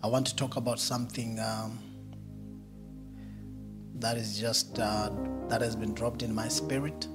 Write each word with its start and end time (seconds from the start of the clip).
I 0.00 0.06
want 0.06 0.28
to 0.28 0.36
talk 0.36 0.54
about 0.54 0.78
something 0.78 1.40
um, 1.40 1.80
that 3.96 4.16
is 4.16 4.38
just 4.38 4.78
uh, 4.78 5.10
that 5.48 5.60
has 5.60 5.74
been 5.74 5.92
dropped 5.92 6.22
in 6.22 6.32
my 6.32 6.46
spirit. 6.46 7.08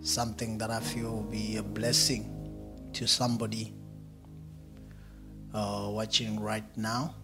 Something 0.00 0.56
that 0.56 0.70
I 0.70 0.80
feel 0.80 1.10
will 1.10 1.22
be 1.24 1.58
a 1.58 1.62
blessing 1.62 2.32
to 2.94 3.06
somebody 3.06 3.74
uh, 5.52 5.88
watching 5.90 6.40
right 6.40 6.64
now. 6.74 7.14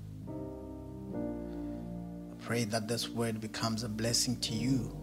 I 2.30 2.44
pray 2.44 2.64
that 2.64 2.88
this 2.88 3.08
word 3.08 3.40
becomes 3.40 3.82
a 3.82 3.88
blessing 3.88 4.38
to 4.40 4.52
you 4.52 4.94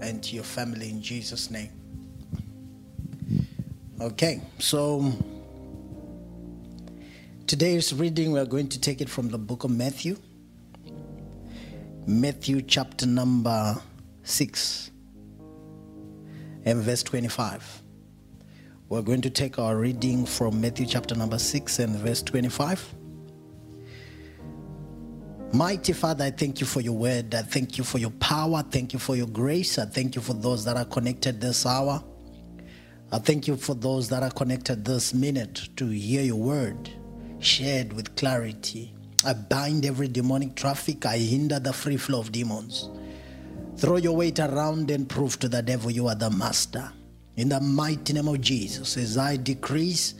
and 0.00 0.20
to 0.24 0.34
your 0.34 0.42
family 0.42 0.90
in 0.90 1.00
Jesus' 1.00 1.48
name. 1.48 1.70
Okay, 4.00 4.40
so 4.58 5.12
today's 7.46 7.92
reading, 7.92 8.32
we're 8.32 8.46
going 8.46 8.68
to 8.68 8.80
take 8.80 9.00
it 9.00 9.08
from 9.08 9.28
the 9.28 9.38
book 9.38 9.64
of 9.64 9.70
Matthew. 9.70 10.16
Matthew 12.06 12.62
chapter 12.62 13.06
number 13.06 13.76
6 14.22 14.90
and 16.64 16.80
verse 16.80 17.02
25. 17.02 17.82
We're 18.88 19.02
going 19.02 19.20
to 19.22 19.30
take 19.30 19.58
our 19.58 19.76
reading 19.76 20.24
from 20.24 20.60
Matthew 20.60 20.86
chapter 20.86 21.14
number 21.14 21.38
6 21.38 21.78
and 21.80 21.96
verse 21.96 22.22
25. 22.22 22.94
Mighty 25.52 25.92
Father, 25.92 26.24
I 26.24 26.30
thank 26.30 26.60
you 26.60 26.66
for 26.66 26.80
your 26.80 26.96
word. 26.96 27.34
I 27.34 27.42
thank 27.42 27.76
you 27.78 27.84
for 27.84 27.98
your 27.98 28.10
power. 28.10 28.64
Thank 28.70 28.92
you 28.92 28.98
for 28.98 29.16
your 29.16 29.28
grace. 29.28 29.78
I 29.78 29.84
thank 29.84 30.16
you 30.16 30.22
for 30.22 30.34
those 30.34 30.64
that 30.64 30.76
are 30.76 30.84
connected 30.86 31.40
this 31.40 31.66
hour. 31.66 32.02
I 33.12 33.18
thank 33.18 33.46
you 33.46 33.56
for 33.56 33.74
those 33.74 34.08
that 34.08 34.22
are 34.22 34.30
connected 34.30 34.84
this 34.84 35.12
minute 35.12 35.68
to 35.76 35.88
hear 35.88 36.22
your 36.22 36.36
word 36.36 36.90
shared 37.44 37.92
with 37.92 38.16
clarity. 38.16 38.92
I 39.24 39.32
bind 39.34 39.86
every 39.86 40.08
demonic 40.08 40.54
traffic. 40.54 41.06
I 41.06 41.18
hinder 41.18 41.58
the 41.58 41.72
free 41.72 41.96
flow 41.96 42.20
of 42.20 42.32
demons. 42.32 42.88
Throw 43.76 43.96
your 43.96 44.16
weight 44.16 44.38
around 44.38 44.90
and 44.90 45.08
prove 45.08 45.38
to 45.40 45.48
the 45.48 45.62
devil 45.62 45.90
you 45.90 46.08
are 46.08 46.14
the 46.14 46.30
master. 46.30 46.90
In 47.36 47.48
the 47.48 47.60
mighty 47.60 48.12
name 48.12 48.28
of 48.28 48.40
Jesus, 48.40 48.96
as 48.96 49.18
I 49.18 49.36
decrease, 49.36 50.14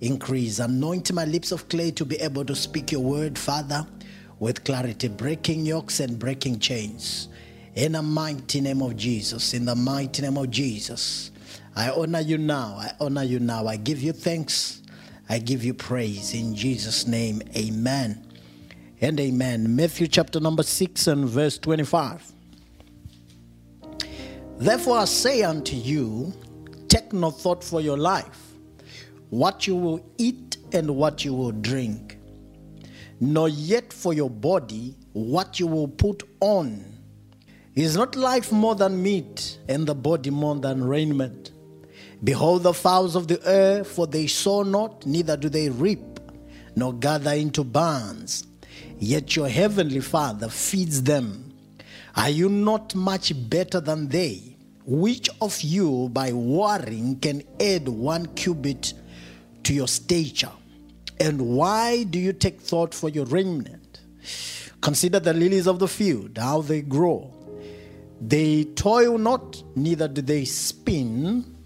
increase. 0.00 0.58
Anoint 0.58 1.12
my 1.12 1.24
lips 1.24 1.52
of 1.52 1.68
clay 1.68 1.90
to 1.92 2.04
be 2.04 2.16
able 2.16 2.44
to 2.44 2.54
speak 2.54 2.92
your 2.92 3.00
word, 3.00 3.38
Father, 3.38 3.86
with 4.38 4.64
clarity, 4.64 5.08
breaking 5.08 5.64
yokes 5.64 6.00
and 6.00 6.18
breaking 6.18 6.58
chains. 6.58 7.28
In 7.74 7.92
the 7.92 8.02
mighty 8.02 8.60
name 8.60 8.82
of 8.82 8.96
Jesus, 8.96 9.54
in 9.54 9.64
the 9.64 9.74
mighty 9.74 10.22
name 10.22 10.36
of 10.36 10.50
Jesus, 10.50 11.30
I 11.74 11.90
honor 11.90 12.20
you 12.20 12.38
now. 12.38 12.76
I 12.78 12.92
honor 13.00 13.22
you 13.22 13.38
now. 13.38 13.66
I 13.66 13.76
give 13.76 14.02
you 14.02 14.12
thanks. 14.12 14.82
I 15.28 15.38
give 15.38 15.64
you 15.64 15.74
praise. 15.74 16.34
In 16.34 16.54
Jesus' 16.54 17.06
name, 17.06 17.42
amen 17.56 18.24
and 19.00 19.20
amen. 19.20 19.76
Matthew 19.76 20.08
chapter 20.08 20.40
number 20.40 20.62
6 20.62 21.06
and 21.06 21.28
verse 21.28 21.58
25. 21.58 22.32
Therefore 24.58 24.98
I 24.98 25.04
say 25.04 25.42
unto 25.42 25.76
you, 25.76 26.32
take 26.88 27.12
no 27.12 27.30
thought 27.30 27.62
for 27.62 27.80
your 27.80 27.96
life, 27.98 28.54
what 29.30 29.66
you 29.66 29.76
will 29.76 30.04
eat 30.16 30.56
and 30.72 30.96
what 30.96 31.24
you 31.24 31.34
will 31.34 31.52
drink, 31.52 32.18
nor 33.20 33.48
yet 33.48 33.92
for 33.92 34.12
your 34.12 34.30
body 34.30 34.96
what 35.12 35.58
you 35.58 35.66
will 35.66 35.88
put 35.88 36.22
on. 36.40 36.84
Is 37.74 37.96
not 37.96 38.16
life 38.16 38.50
more 38.50 38.74
than 38.74 39.02
meat, 39.02 39.58
and 39.68 39.86
the 39.86 39.94
body 39.94 40.30
more 40.30 40.56
than 40.56 40.82
raiment? 40.82 41.52
Behold 42.24 42.64
the 42.64 42.74
fowls 42.74 43.14
of 43.14 43.28
the 43.28 43.40
air, 43.48 43.84
for 43.84 44.06
they 44.06 44.26
sow 44.26 44.62
not, 44.62 45.06
neither 45.06 45.36
do 45.36 45.48
they 45.48 45.68
reap, 45.68 46.20
nor 46.74 46.92
gather 46.92 47.32
into 47.32 47.62
barns, 47.62 48.46
yet 48.98 49.36
your 49.36 49.48
heavenly 49.48 50.00
Father 50.00 50.48
feeds 50.48 51.02
them. 51.02 51.52
Are 52.16 52.30
you 52.30 52.48
not 52.48 52.94
much 52.94 53.32
better 53.48 53.80
than 53.80 54.08
they? 54.08 54.56
Which 54.84 55.28
of 55.40 55.60
you, 55.60 56.08
by 56.08 56.32
worrying, 56.32 57.20
can 57.20 57.42
add 57.60 57.86
one 57.88 58.26
cubit 58.34 58.94
to 59.62 59.74
your 59.74 59.86
stature? 59.86 60.50
And 61.20 61.40
why 61.40 62.04
do 62.04 62.18
you 62.18 62.32
take 62.32 62.60
thought 62.60 62.94
for 62.94 63.08
your 63.08 63.26
raiment? 63.26 64.00
Consider 64.80 65.20
the 65.20 65.34
lilies 65.34 65.66
of 65.66 65.78
the 65.78 65.88
field, 65.88 66.38
how 66.38 66.62
they 66.62 66.80
grow. 66.82 67.32
They 68.20 68.64
toil 68.64 69.18
not, 69.18 69.62
neither 69.76 70.08
do 70.08 70.22
they 70.22 70.44
spin. 70.44 71.57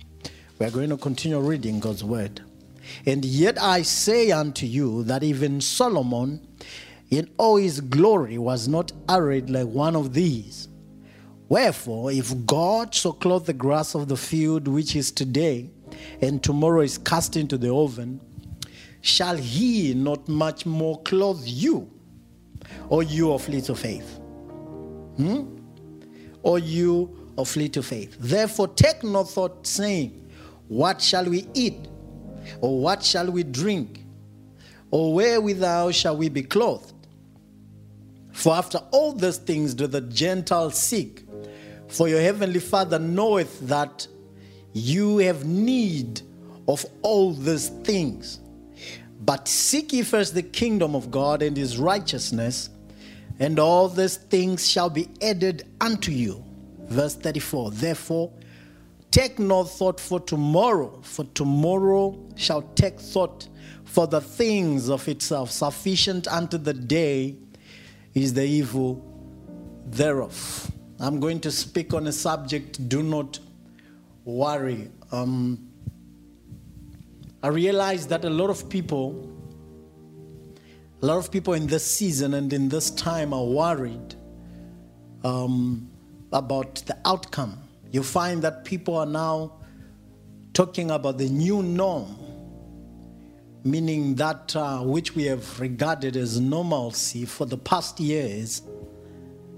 We 0.63 0.69
are 0.69 0.71
going 0.71 0.91
to 0.91 0.97
continue 0.97 1.41
reading 1.41 1.81
God's 1.81 2.05
word. 2.05 2.41
And 3.05 3.25
yet 3.25 3.61
I 3.61 3.83
say 3.83 4.31
unto 4.31 4.65
you 4.65 5.03
that 5.03 5.25
even 5.25 5.61
Solomon, 5.61 6.47
in 7.11 7.29
all 7.37 7.57
his 7.57 7.81
glory, 7.81 8.39
was 8.39 8.69
not 8.69 8.93
arrayed 9.09 9.51
like 9.51 9.67
one 9.67 9.97
of 9.97 10.15
these. 10.15 10.69
Wherefore, 11.49 12.13
if 12.13 12.47
God 12.47 12.95
so 12.95 13.11
clothe 13.11 13.47
the 13.47 13.53
grass 13.53 13.97
of 13.97 14.07
the 14.07 14.17
field, 14.17 14.69
which 14.69 14.95
is 14.95 15.11
today, 15.11 15.69
and 16.21 16.41
tomorrow 16.41 16.83
is 16.83 16.97
cast 16.97 17.37
into 17.37 17.59
the 17.59 17.75
oven, 17.75 18.21
shall 19.01 19.37
he 19.37 19.95
not 19.95 20.29
much 20.29 20.65
more 20.65 21.03
clothe 21.03 21.43
you, 21.45 21.91
O 22.89 23.01
you 23.01 23.33
of 23.33 23.49
little 23.49 23.75
faith? 23.75 24.21
Hmm? 25.17 25.57
Or 26.45 26.61
you 26.61 27.33
of 27.37 27.57
little 27.57 27.83
faith? 27.83 28.17
Therefore, 28.21 28.69
take 28.69 29.03
no 29.03 29.25
thought, 29.25 29.67
saying, 29.67 30.21
What 30.73 31.03
shall 31.03 31.27
we 31.27 31.47
eat? 31.53 31.87
Or 32.63 32.81
what 32.81 33.03
shall 33.03 33.31
we 33.31 33.43
drink? 33.43 34.07
Or 34.91 35.13
wherewithal 35.13 35.91
shall 35.91 36.17
we 36.17 36.31
be 36.31 36.43
clothed? 36.43 36.95
For 38.33 38.55
after 38.55 38.79
all 38.91 39.13
these 39.13 39.37
things 39.37 39.75
do 39.75 39.87
the 39.87 40.01
Gentiles 40.01 40.79
seek. 40.79 41.27
For 41.89 42.09
your 42.09 42.23
heavenly 42.23 42.59
Father 42.59 42.99
knoweth 42.99 43.69
that 43.69 44.07
you 44.73 45.19
have 45.19 45.45
need 45.45 46.23
of 46.67 46.87
all 47.03 47.35
these 47.35 47.69
things. 47.69 48.41
But 49.21 49.49
seek 49.49 49.93
ye 49.93 50.03
first 50.03 50.33
the 50.33 50.43
kingdom 50.43 50.97
of 50.97 51.11
God 51.11 51.43
and 51.43 51.55
his 51.55 51.77
righteousness, 51.77 52.71
and 53.39 53.59
all 53.59 53.91
these 53.91 54.17
things 54.17 54.67
shall 54.67 54.89
be 54.89 55.11
added 55.21 55.67
unto 55.83 56.13
you. 56.13 56.43
Verse 56.85 57.15
34 57.15 57.73
Therefore, 57.73 58.33
take 59.13 59.39
no 59.39 59.63
thought 59.63 60.01
for 60.01 60.19
tomorrow, 60.19 60.99
for 61.03 61.25
tomorrow 61.35 62.19
shall 62.35 62.63
take 62.75 62.99
thought 62.99 63.49
for 63.85 64.07
the 64.07 64.21
things 64.21 64.89
of 64.89 65.07
itself. 65.07 65.51
Sufficient 65.51 66.27
unto 66.27 66.59
the 66.59 66.73
day 66.73 67.37
is 68.15 68.35
the 68.35 68.45
evil 68.45 69.05
thereof. 69.87 70.73
I'm 70.99 71.21
going 71.21 71.41
to 71.41 71.51
speak 71.51 71.95
on 71.95 72.07
a 72.07 72.13
subject 72.13 72.89
do 72.89 73.03
not 73.03 73.39
worry. 74.25 74.91
Um, 75.11 75.69
I 77.43 77.49
realize 77.49 78.07
that 78.07 78.25
a 78.25 78.31
lot 78.31 78.51
of 78.51 78.69
people, 78.71 79.31
a 81.03 81.07
lot 81.07 81.19
of 81.19 81.31
people 81.31 81.53
in 81.53 81.67
this 81.67 81.85
season 81.85 82.35
and 82.35 82.53
in 82.53 82.69
this 82.69 82.91
time 82.93 83.35
are 83.35 83.45
worried 83.45 84.15
um, 85.23 85.91
about 86.33 86.77
the 86.87 86.97
outcome. 87.05 87.62
You 87.93 88.03
find 88.03 88.41
that 88.43 88.65
people 88.65 88.97
are 88.97 89.07
now 89.07 89.53
talking 90.55 90.91
about 90.91 91.19
the 91.19 91.29
new 91.29 91.63
norm, 91.63 92.17
meaning 93.65 94.15
that 94.15 94.57
uh, 94.57 94.81
which 94.81 95.15
we 95.15 95.25
have 95.25 95.61
regarded 95.61 96.17
as 96.17 96.41
normalcy 96.41 97.27
for 97.27 97.45
the 97.45 97.59
past 97.59 98.01
years 98.01 98.63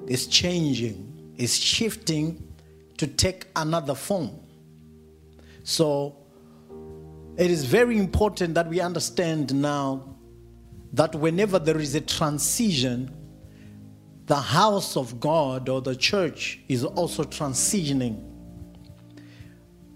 is 0.09 0.27
changing, 0.27 1.33
is 1.37 1.57
shifting 1.57 2.53
to 2.99 3.07
take 3.07 3.47
another 3.55 3.95
form. 3.95 4.33
So 5.63 6.17
it 7.37 7.51
is 7.51 7.65
very 7.65 7.99
important 7.99 8.55
that 8.55 8.69
we 8.69 8.81
understand 8.81 9.55
now 9.55 10.17
that 10.93 11.15
whenever 11.15 11.61
there 11.61 11.79
is 11.79 11.95
a 11.95 12.01
transition, 12.01 13.15
the 14.27 14.37
house 14.37 14.97
of 14.97 15.21
God 15.21 15.69
or 15.69 15.83
the 15.83 15.95
church 15.95 16.61
is 16.69 16.85
also 16.85 17.25
transitioning. 17.25 18.23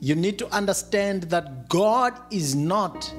You 0.01 0.15
need 0.15 0.39
to 0.39 0.49
understand 0.55 1.25
that 1.25 1.69
God 1.69 2.19
is 2.31 2.55
not 2.55 3.13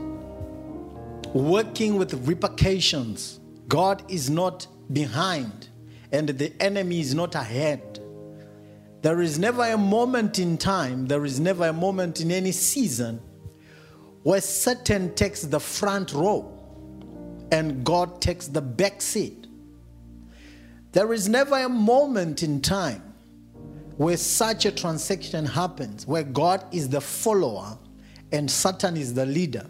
working 1.34 1.98
with 1.98 2.14
repercussions, 2.28 3.40
God 3.68 4.04
is 4.10 4.30
not 4.30 4.68
behind, 4.94 5.70
and 6.12 6.30
the 6.30 6.54
enemy 6.62 7.00
is 7.00 7.14
not 7.14 7.36
ahead. 7.36 8.00
There 9.02 9.22
is 9.22 9.40
never 9.40 9.64
a 9.64 9.78
moment 9.78 10.40
in 10.40 10.58
time, 10.58 11.08
there 11.08 11.26
is 11.26 11.40
never 11.40 11.68
a 11.68 11.74
moment 11.74 12.22
in 12.22 12.32
any 12.32 12.52
season 12.52 13.22
where 14.24 14.42
Satan 14.42 15.16
takes 15.16 15.42
the 15.42 15.60
front 15.60 16.14
row 16.14 16.56
and 17.52 17.84
God 17.84 18.22
takes 18.22 18.48
the 18.48 18.62
back 18.62 19.02
seat. 19.02 19.39
There 20.92 21.14
is 21.14 21.30
never 21.30 21.58
a 21.58 21.70
moment 21.70 22.42
in 22.42 22.62
time 22.62 23.04
where 23.98 24.18
such 24.18 24.66
a 24.66 24.72
transaction 24.72 25.46
happens, 25.46 26.08
where 26.08 26.24
God 26.24 26.64
is 26.74 26.90
the 26.90 27.02
follower 27.02 27.78
and 28.32 28.50
Satan 28.50 28.98
is 28.98 29.14
the 29.14 29.26
leader. 29.26 29.66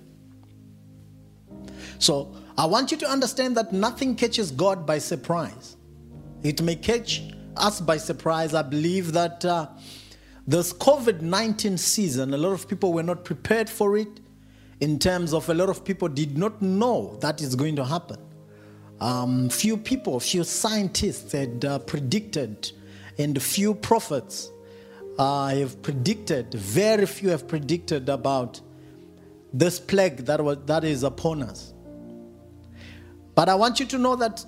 So 1.97 2.33
I 2.57 2.65
want 2.65 2.91
you 2.91 2.97
to 2.97 3.09
understand 3.09 3.57
that 3.57 3.73
nothing 3.73 4.15
catches 4.15 4.51
God 4.51 4.85
by 4.85 4.99
surprise. 4.99 5.75
It 6.43 6.61
may 6.61 6.75
catch 6.75 7.23
us 7.57 7.81
by 7.81 7.97
surprise. 7.97 8.53
I 8.53 8.61
believe 8.61 9.11
that 9.13 9.43
uh, 9.43 9.67
this 10.47 10.71
COVID 10.73 11.21
19 11.21 11.77
season, 11.77 12.33
a 12.33 12.37
lot 12.37 12.53
of 12.53 12.67
people 12.67 12.93
were 12.93 13.03
not 13.03 13.25
prepared 13.25 13.69
for 13.69 13.97
it 13.97 14.19
in 14.79 14.99
terms 14.99 15.33
of 15.33 15.49
a 15.49 15.53
lot 15.53 15.69
of 15.69 15.83
people 15.83 16.07
did 16.07 16.37
not 16.37 16.61
know 16.61 17.17
that 17.21 17.41
is 17.41 17.55
going 17.55 17.75
to 17.75 17.83
happen. 17.83 18.17
Um, 19.01 19.49
few 19.49 19.77
people, 19.77 20.19
few 20.19 20.43
scientists 20.43 21.31
had 21.31 21.63
uh, 21.63 21.79
predicted, 21.79 22.71
and 23.17 23.41
few 23.41 23.73
prophets 23.73 24.51
uh, 25.17 25.49
have 25.49 25.81
predicted, 25.81 26.53
very 26.53 27.05
few 27.05 27.29
have 27.29 27.47
predicted 27.47 28.09
about 28.09 28.59
this 29.53 29.79
plague 29.79 30.17
that, 30.25 30.43
was, 30.43 30.57
that 30.65 30.83
is 30.83 31.03
upon 31.03 31.43
us. 31.43 31.73
But 33.35 33.49
I 33.49 33.55
want 33.55 33.79
you 33.79 33.85
to 33.87 33.97
know 33.97 34.15
that 34.17 34.45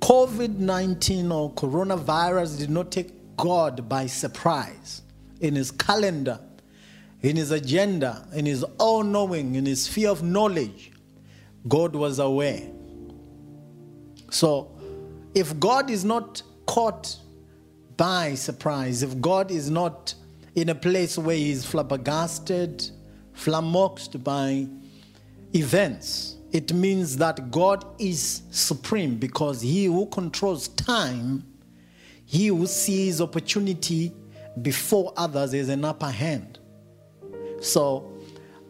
COVID 0.00 0.58
19 0.58 1.30
or 1.32 1.52
coronavirus 1.52 2.58
did 2.58 2.70
not 2.70 2.90
take 2.90 3.36
God 3.36 3.88
by 3.88 4.06
surprise 4.06 5.02
in 5.40 5.54
his 5.54 5.70
calendar, 5.70 6.38
in 7.22 7.36
his 7.36 7.50
agenda, 7.50 8.26
in 8.32 8.46
his 8.46 8.62
all 8.78 9.02
knowing, 9.02 9.56
in 9.56 9.66
his 9.66 9.84
sphere 9.84 10.10
of 10.10 10.22
knowledge. 10.22 10.92
God 11.68 11.94
was 11.94 12.18
aware. 12.18 12.68
So, 14.30 14.70
if 15.34 15.58
God 15.60 15.90
is 15.90 16.04
not 16.04 16.42
caught 16.66 17.16
by 17.96 18.34
surprise, 18.34 19.02
if 19.02 19.20
God 19.20 19.50
is 19.50 19.70
not 19.70 20.14
in 20.54 20.68
a 20.70 20.74
place 20.74 21.18
where 21.18 21.36
he's 21.36 21.64
flabbergasted, 21.64 22.90
flummoxed 23.32 24.22
by 24.24 24.66
events, 25.54 26.36
it 26.52 26.72
means 26.72 27.16
that 27.18 27.50
God 27.50 27.84
is 28.00 28.42
supreme 28.50 29.16
because 29.16 29.60
he 29.60 29.84
who 29.84 30.06
controls 30.06 30.68
time, 30.68 31.44
he 32.24 32.48
who 32.48 32.66
sees 32.66 33.20
opportunity 33.20 34.12
before 34.62 35.12
others 35.16 35.54
is 35.54 35.68
an 35.68 35.84
upper 35.84 36.10
hand. 36.10 36.58
So 37.60 38.12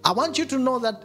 I 0.04 0.12
want 0.12 0.36
you 0.38 0.44
to 0.46 0.58
know 0.58 0.78
that 0.80 1.04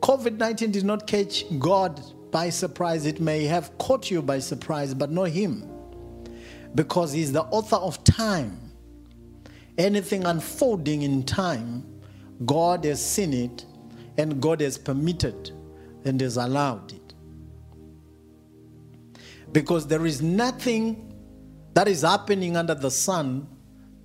COVID 0.00 0.36
19 0.38 0.70
did 0.70 0.84
not 0.84 1.06
catch 1.06 1.44
God 1.58 2.00
by 2.32 2.50
surprise. 2.50 3.06
It 3.06 3.20
may 3.20 3.44
have 3.44 3.78
caught 3.78 4.10
you 4.10 4.20
by 4.22 4.40
surprise, 4.40 4.94
but 4.94 5.12
not 5.12 5.28
Him. 5.28 5.70
Because 6.74 7.12
He's 7.12 7.30
the 7.30 7.42
author 7.42 7.76
of 7.76 8.02
time. 8.02 8.58
Anything 9.78 10.24
unfolding 10.24 11.02
in 11.02 11.22
time, 11.22 11.86
God 12.44 12.84
has 12.84 13.04
seen 13.04 13.32
it 13.32 13.64
and 14.18 14.40
God 14.40 14.60
has 14.60 14.76
permitted 14.76 15.52
and 16.04 16.20
has 16.20 16.36
allowed 16.36 16.92
it. 16.92 17.14
Because 19.52 19.86
there 19.86 20.04
is 20.04 20.20
nothing 20.20 21.14
that 21.74 21.88
is 21.88 22.02
happening 22.02 22.56
under 22.56 22.74
the 22.74 22.90
sun 22.90 23.46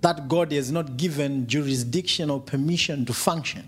that 0.02 0.28
God 0.28 0.52
has 0.52 0.72
not 0.72 0.98
given 0.98 1.48
jurisdiction 1.48 2.30
or 2.30 2.40
permission 2.40 3.06
to 3.06 3.14
function. 3.14 3.66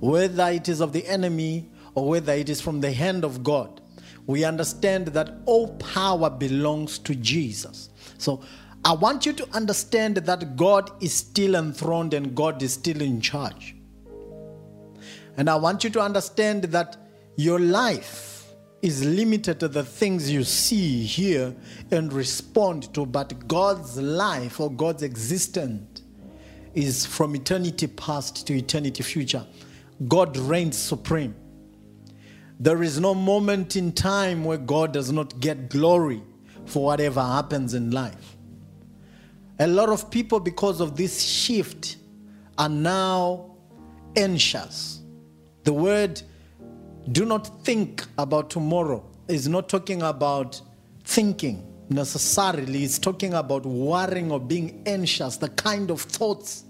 Whether 0.00 0.48
it 0.50 0.68
is 0.68 0.80
of 0.80 0.92
the 0.92 1.06
enemy 1.06 1.68
or 1.94 2.08
whether 2.08 2.32
it 2.32 2.48
is 2.48 2.60
from 2.60 2.80
the 2.80 2.92
hand 2.92 3.24
of 3.24 3.42
God, 3.42 3.80
we 4.26 4.44
understand 4.44 5.08
that 5.08 5.38
all 5.46 5.68
power 5.76 6.30
belongs 6.30 6.98
to 7.00 7.14
Jesus. 7.14 7.90
So 8.18 8.42
I 8.84 8.92
want 8.92 9.26
you 9.26 9.32
to 9.34 9.48
understand 9.54 10.16
that 10.16 10.56
God 10.56 10.90
is 11.02 11.12
still 11.12 11.54
enthroned 11.56 12.14
and 12.14 12.34
God 12.34 12.62
is 12.62 12.74
still 12.74 13.02
in 13.02 13.20
charge. 13.20 13.74
And 15.36 15.48
I 15.50 15.56
want 15.56 15.84
you 15.84 15.90
to 15.90 16.00
understand 16.00 16.64
that 16.64 16.96
your 17.36 17.58
life 17.58 18.30
is 18.82 19.04
limited 19.04 19.60
to 19.60 19.68
the 19.68 19.84
things 19.84 20.30
you 20.30 20.44
see, 20.44 21.04
hear, 21.04 21.54
and 21.90 22.12
respond 22.12 22.92
to, 22.94 23.04
but 23.04 23.46
God's 23.46 23.98
life 23.98 24.60
or 24.60 24.70
God's 24.70 25.02
existence 25.02 26.02
is 26.74 27.04
from 27.04 27.34
eternity 27.34 27.86
past 27.86 28.46
to 28.46 28.56
eternity 28.56 29.02
future. 29.02 29.46
God 30.08 30.36
reigns 30.36 30.78
supreme. 30.78 31.34
There 32.60 32.82
is 32.82 33.00
no 33.00 33.14
moment 33.14 33.74
in 33.74 33.90
time 33.92 34.44
where 34.44 34.58
God 34.58 34.92
does 34.92 35.10
not 35.10 35.40
get 35.40 35.70
glory 35.70 36.22
for 36.66 36.84
whatever 36.84 37.22
happens 37.22 37.72
in 37.72 37.90
life. 37.90 38.36
A 39.58 39.66
lot 39.66 39.88
of 39.88 40.10
people, 40.10 40.40
because 40.40 40.78
of 40.82 40.94
this 40.94 41.22
shift, 41.22 41.96
are 42.58 42.68
now 42.68 43.56
anxious. 44.14 45.00
The 45.64 45.72
word 45.72 46.20
do 47.10 47.24
not 47.24 47.64
think 47.64 48.04
about 48.18 48.50
tomorrow 48.50 49.08
is 49.26 49.48
not 49.48 49.70
talking 49.70 50.02
about 50.02 50.60
thinking 51.04 51.66
necessarily, 51.88 52.84
it's 52.84 52.98
talking 52.98 53.32
about 53.32 53.64
worrying 53.64 54.30
or 54.30 54.38
being 54.38 54.82
anxious, 54.84 55.38
the 55.38 55.48
kind 55.48 55.90
of 55.90 56.02
thoughts 56.02 56.64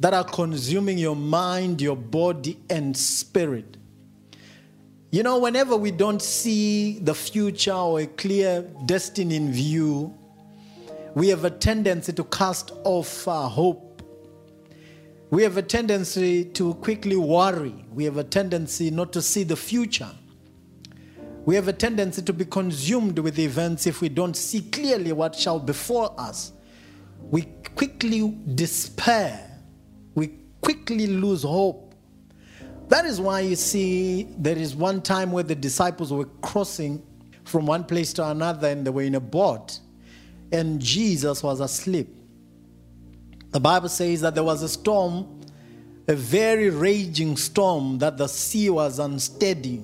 that 0.00 0.12
are 0.12 0.24
consuming 0.24 0.98
your 0.98 1.16
mind, 1.16 1.80
your 1.80 1.96
body, 1.96 2.58
and 2.68 2.96
spirit. 2.96 3.77
You 5.10 5.22
know, 5.22 5.38
whenever 5.38 5.76
we 5.76 5.90
don't 5.90 6.20
see 6.20 6.98
the 6.98 7.14
future 7.14 7.72
or 7.72 8.00
a 8.00 8.06
clear 8.06 8.62
destiny 8.86 9.36
in 9.36 9.52
view, 9.52 10.14
we 11.14 11.28
have 11.28 11.44
a 11.44 11.50
tendency 11.50 12.12
to 12.12 12.24
cast 12.24 12.72
off 12.84 13.26
our 13.26 13.48
hope 13.48 13.88
we 15.30 15.42
have 15.42 15.58
a 15.58 15.62
tendency 15.62 16.44
to 16.44 16.74
quickly 16.74 17.16
worry. 17.16 17.74
We 17.92 18.04
have 18.04 18.16
a 18.16 18.24
tendency 18.24 18.90
not 18.90 19.12
to 19.12 19.20
see 19.20 19.42
the 19.42 19.56
future. 19.56 20.10
We 21.44 21.54
have 21.54 21.68
a 21.68 21.72
tendency 21.72 22.22
to 22.22 22.32
be 22.32 22.46
consumed 22.46 23.18
with 23.18 23.38
events 23.38 23.86
if 23.86 24.00
we 24.00 24.08
don't 24.08 24.34
see 24.34 24.62
clearly 24.62 25.12
what 25.12 25.34
shall 25.34 25.58
befall 25.58 26.14
us. 26.18 26.52
We 27.20 27.42
quickly 27.74 28.38
despair. 28.54 29.50
We 30.14 30.38
quickly 30.62 31.06
lose 31.06 31.42
hope. 31.42 31.87
That 32.88 33.04
is 33.04 33.20
why 33.20 33.40
you 33.40 33.56
see 33.56 34.24
there 34.38 34.56
is 34.56 34.74
one 34.74 35.02
time 35.02 35.30
where 35.30 35.44
the 35.44 35.54
disciples 35.54 36.12
were 36.12 36.26
crossing 36.42 37.02
from 37.44 37.66
one 37.66 37.84
place 37.84 38.12
to 38.14 38.26
another 38.26 38.68
and 38.68 38.86
they 38.86 38.90
were 38.90 39.02
in 39.02 39.14
a 39.14 39.20
boat 39.20 39.80
and 40.52 40.80
Jesus 40.80 41.42
was 41.42 41.60
asleep. 41.60 42.08
The 43.50 43.60
Bible 43.60 43.88
says 43.88 44.20
that 44.22 44.34
there 44.34 44.44
was 44.44 44.62
a 44.62 44.68
storm, 44.68 45.40
a 46.06 46.14
very 46.14 46.70
raging 46.70 47.36
storm, 47.36 47.98
that 47.98 48.18
the 48.18 48.26
sea 48.26 48.70
was 48.70 48.98
unsteady. 48.98 49.82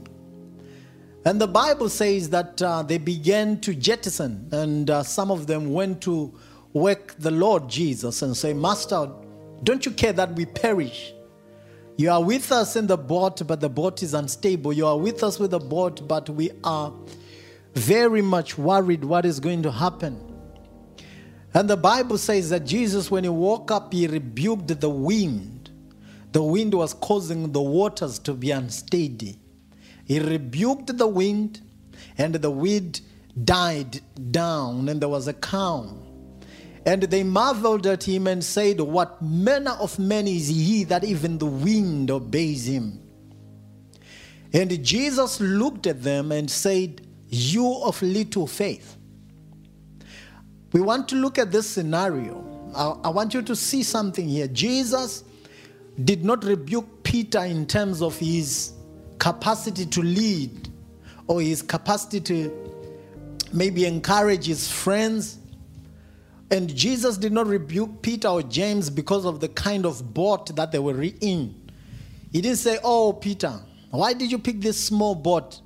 And 1.25 1.41
the 1.41 1.47
Bible 1.47 1.89
says 1.89 2.29
that 2.31 2.61
uh, 2.61 2.83
they 2.83 2.99
began 2.99 3.59
to 3.61 3.75
jettison, 3.75 4.49
and 4.53 4.91
uh, 4.91 5.03
some 5.03 5.31
of 5.31 5.47
them 5.47 5.73
went 5.73 6.03
to 6.03 6.39
wake 6.75 7.17
the 7.19 7.31
Lord 7.31 7.69
Jesus 7.69 8.21
and 8.21 8.37
say, 8.37 8.53
Master, 8.53 9.11
don't 9.63 9.87
you 9.87 9.93
care 9.93 10.13
that 10.13 10.35
we 10.35 10.45
perish? 10.45 11.14
You 11.97 12.11
are 12.11 12.23
with 12.23 12.51
us 12.51 12.75
in 12.75 12.89
the 12.89 12.97
boat, 12.97 13.47
but 13.47 13.61
the 13.61 13.69
boat 13.69 14.03
is 14.03 14.15
unstable. 14.15 14.73
You 14.73 14.87
are 14.87 14.99
with 14.99 15.23
us 15.23 15.39
with 15.39 15.53
the 15.53 15.61
boat, 15.61 16.09
but 16.09 16.29
we 16.29 16.51
are 16.65 16.93
very 17.75 18.23
much 18.23 18.59
worried 18.59 19.05
what 19.05 19.25
is 19.25 19.39
going 19.39 19.63
to 19.63 19.71
happen. 19.71 20.19
And 21.53 21.71
the 21.71 21.77
Bible 21.77 22.19
says 22.19 22.51
that 22.51 22.67
Jesus, 22.67 23.13
when 23.13 23.23
he 23.23 23.31
woke 23.31 23.71
up, 23.71 23.93
he 23.93 24.09
rebuked 24.09 24.81
the 24.81 24.91
wind. 24.91 25.71
The 26.33 26.43
wind 26.43 26.75
was 26.75 26.95
causing 26.95 27.53
the 27.53 27.63
waters 27.63 28.19
to 28.21 28.35
be 28.35 28.51
unsteady. 28.51 29.39
He 30.05 30.19
rebuked 30.19 30.99
the 30.99 31.07
wind, 31.07 31.61
and 32.19 32.35
the 32.35 32.51
wind 32.51 33.03
died 33.45 34.01
down, 34.33 34.89
and 34.89 35.01
there 35.01 35.09
was 35.09 35.29
a 35.29 35.33
calm. 35.33 36.04
And 36.87 37.03
they 37.05 37.23
marveled 37.23 37.87
at 37.87 38.05
him 38.05 38.27
and 38.27 38.45
said, 38.45 38.81
What 38.81 39.21
manner 39.23 39.73
of 39.81 39.99
man 39.99 40.27
is 40.27 40.49
he 40.49 40.85
that 40.85 41.05
even 41.05 41.39
the 41.39 41.47
wind 41.47 42.11
obeys 42.11 42.67
him? 42.67 43.01
And 44.53 44.85
Jesus 44.85 45.41
looked 45.41 45.87
at 45.87 46.03
them 46.03 46.31
and 46.31 46.51
said, 46.51 47.07
You 47.29 47.81
of 47.83 48.01
little 48.03 48.47
faith. 48.47 48.97
We 50.73 50.81
want 50.81 51.09
to 51.09 51.17
look 51.17 51.39
at 51.39 51.51
this 51.51 51.69
scenario. 51.69 52.71
I, 52.75 53.09
I 53.09 53.09
want 53.09 53.33
you 53.33 53.43
to 53.43 53.57
see 53.57 53.83
something 53.83 54.29
here. 54.29 54.49
Jesus 54.49 55.25
did 56.03 56.25
not 56.25 56.45
rebuke 56.45 57.03
Peter 57.05 57.45
in 57.45 57.67
terms 57.67 58.03
of 58.03 58.19
his 58.19 58.73
capacity 59.19 59.87
to 59.87 60.03
lead 60.03 60.69
or 61.27 61.41
his 61.41 61.63
capacity 61.63 62.21
to 62.21 62.53
maybe 63.53 63.87
encourage 63.87 64.47
his 64.47 64.71
friends. 64.71 65.39
And 66.51 66.75
Jesus 66.75 67.17
did 67.17 67.33
not 67.33 67.47
rebuke 67.47 68.03
Peter 68.03 68.29
or 68.29 68.43
James 68.43 68.91
because 68.91 69.25
of 69.25 69.41
the 69.41 69.49
kind 69.49 69.87
of 69.87 70.15
boat 70.15 70.55
that 70.57 70.73
they 70.73 70.79
were 70.79 71.03
in. 71.03 71.55
He 72.33 72.41
didn't 72.41 72.59
say, 72.59 72.79
Oh, 72.85 73.13
Peter, 73.13 73.61
why 73.91 74.13
did 74.13 74.31
you 74.31 74.39
pick 74.39 74.61
this 74.61 74.79
small 74.79 75.15
boat? 75.15 75.61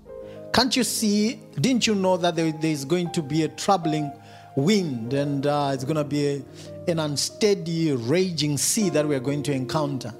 Can't 0.52 0.74
you 0.76 0.84
see? 0.84 1.40
Didn't 1.60 1.86
you 1.86 1.94
know 1.94 2.16
that 2.16 2.36
there 2.36 2.52
is 2.62 2.84
going 2.84 3.10
to 3.12 3.22
be 3.22 3.42
a 3.42 3.48
troubling 3.48 4.12
wind, 4.56 5.12
and 5.12 5.46
uh, 5.46 5.70
it's 5.72 5.84
going 5.84 5.96
to 5.96 6.04
be 6.04 6.26
a, 6.26 6.42
an 6.88 6.98
unsteady, 6.98 7.92
raging 7.92 8.58
sea 8.58 8.88
that 8.90 9.06
we're 9.06 9.20
going 9.20 9.42
to 9.44 9.52
encounter. 9.52 10.10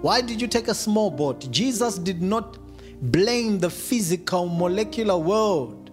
Why 0.00 0.20
did 0.20 0.40
you 0.40 0.46
take 0.46 0.68
a 0.68 0.74
small 0.74 1.10
boat? 1.10 1.50
Jesus 1.50 1.98
did 1.98 2.22
not 2.22 2.56
blame 3.02 3.58
the 3.58 3.70
physical 3.70 4.48
molecular 4.48 5.16
world. 5.16 5.90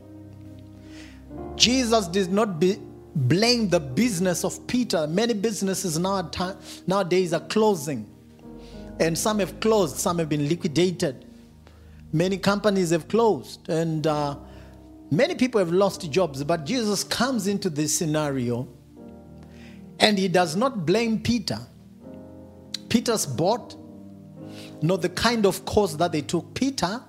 Jesus 1.55 2.07
did 2.07 2.31
not 2.31 2.59
be, 2.59 2.77
blame 3.17 3.69
the 3.69 3.79
business 3.79 4.43
of 4.43 4.65
Peter. 4.67 5.07
Many 5.07 5.33
businesses 5.33 5.97
now, 5.97 6.29
nowadays 6.85 7.33
are 7.33 7.45
closing, 7.47 8.09
and 8.99 9.17
some 9.17 9.39
have 9.39 9.59
closed, 9.59 9.97
some 9.97 10.19
have 10.19 10.29
been 10.29 10.47
liquidated. 10.47 11.25
Many 12.13 12.37
companies 12.37 12.91
have 12.91 13.07
closed, 13.07 13.67
and 13.69 14.05
uh, 14.07 14.37
many 15.11 15.35
people 15.35 15.59
have 15.59 15.71
lost 15.71 16.09
jobs. 16.11 16.43
But 16.43 16.65
Jesus 16.65 17.03
comes 17.03 17.47
into 17.47 17.69
this 17.69 17.97
scenario, 17.97 18.67
and 19.99 20.17
he 20.17 20.27
does 20.27 20.55
not 20.55 20.85
blame 20.85 21.19
Peter. 21.19 21.59
Peter's 22.87 23.25
boat 23.25 23.75
not 24.81 25.01
the 25.01 25.09
kind 25.09 25.45
of 25.45 25.65
course 25.65 25.93
that 25.95 26.11
they 26.11 26.21
took. 26.21 26.53
Peter, 26.53 27.01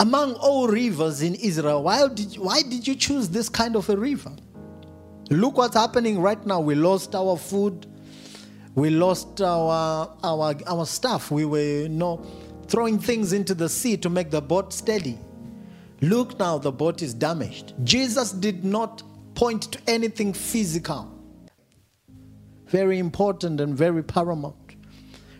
among 0.00 0.34
all 0.34 0.68
rivers 0.68 1.22
in 1.22 1.34
Israel, 1.36 1.82
why 1.82 2.06
did, 2.08 2.34
why 2.34 2.62
did 2.62 2.86
you 2.86 2.94
choose 2.94 3.28
this 3.28 3.48
kind 3.48 3.76
of 3.76 3.88
a 3.88 3.96
river? 3.96 4.32
Look 5.32 5.56
what's 5.56 5.74
happening 5.74 6.20
right 6.20 6.44
now. 6.44 6.60
We 6.60 6.74
lost 6.74 7.14
our 7.14 7.38
food. 7.38 7.86
We 8.74 8.90
lost 8.90 9.40
our, 9.40 10.14
our, 10.22 10.54
our 10.66 10.84
stuff. 10.84 11.30
We 11.30 11.46
were 11.46 11.82
you 11.82 11.88
know, 11.88 12.24
throwing 12.66 12.98
things 12.98 13.32
into 13.32 13.54
the 13.54 13.68
sea 13.68 13.96
to 13.96 14.10
make 14.10 14.30
the 14.30 14.42
boat 14.42 14.74
steady. 14.74 15.18
Look 16.02 16.38
now, 16.38 16.58
the 16.58 16.70
boat 16.70 17.00
is 17.00 17.14
damaged. 17.14 17.72
Jesus 17.82 18.32
did 18.32 18.62
not 18.62 19.02
point 19.34 19.72
to 19.72 19.78
anything 19.86 20.34
physical. 20.34 21.10
Very 22.66 22.98
important 22.98 23.58
and 23.60 23.74
very 23.74 24.02
paramount. 24.02 24.56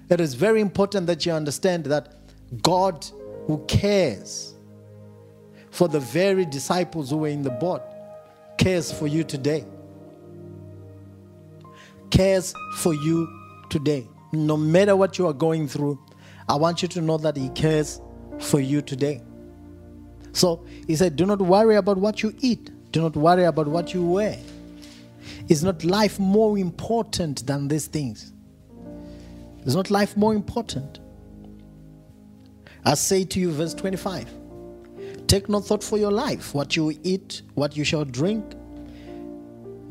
It 0.09 0.21
is 0.21 0.33
very 0.33 0.63
important 0.63 1.07
that 1.07 1.27
you 1.27 1.33
understand 1.33 1.85
that 1.87 2.15
God, 2.63 3.05
who 3.47 3.63
cares 3.67 4.55
for 5.71 5.89
the 5.89 6.01
very 6.01 6.47
disciples 6.47 7.11
who 7.11 7.19
were 7.19 7.29
in 7.29 7.43
the 7.43 7.51
boat, 7.51 7.83
cares 8.57 8.91
for 8.91 9.07
you 9.07 9.25
today. 9.25 9.67
Cares 12.13 12.55
for 12.77 12.93
you 12.93 13.27
today. 13.71 14.07
No 14.33 14.55
matter 14.55 14.95
what 14.95 15.17
you 15.17 15.27
are 15.27 15.33
going 15.33 15.67
through, 15.67 15.99
I 16.47 16.57
want 16.57 16.83
you 16.83 16.89
to 16.89 17.01
know 17.01 17.17
that 17.17 17.39
He 17.39 17.49
cares 17.51 18.03
for 18.39 18.61
you 18.61 18.83
today. 18.83 19.23
So 20.33 20.63
He 20.87 20.95
said, 20.95 21.17
Do 21.17 21.25
not 21.25 21.41
worry 21.41 21.77
about 21.77 21.97
what 21.97 22.23
you 22.23 22.35
eat, 22.41 22.71
do 22.93 23.01
not 23.01 23.17
worry 23.17 23.45
about 23.45 23.67
what 23.67 23.95
you 23.95 24.05
wear. 24.05 24.39
Is 25.49 25.65
not 25.65 25.85
life 25.85 26.19
more 26.19 26.59
important 26.59 27.47
than 27.47 27.69
these 27.69 27.87
things? 27.87 28.35
Is 29.65 29.75
not 29.75 29.91
life 29.91 30.15
more 30.15 30.35
important? 30.35 31.01
I 32.85 32.93
say 32.93 33.25
to 33.25 33.41
you, 33.41 33.53
verse 33.53 33.73
25 33.73 34.29
Take 35.29 35.49
no 35.49 35.61
thought 35.61 35.83
for 35.83 35.97
your 35.97 36.13
life, 36.13 36.53
what 36.55 36.77
you 36.77 36.93
eat, 37.03 37.41
what 37.55 37.75
you 37.75 37.85
shall 37.85 38.05
drink, 38.05 38.55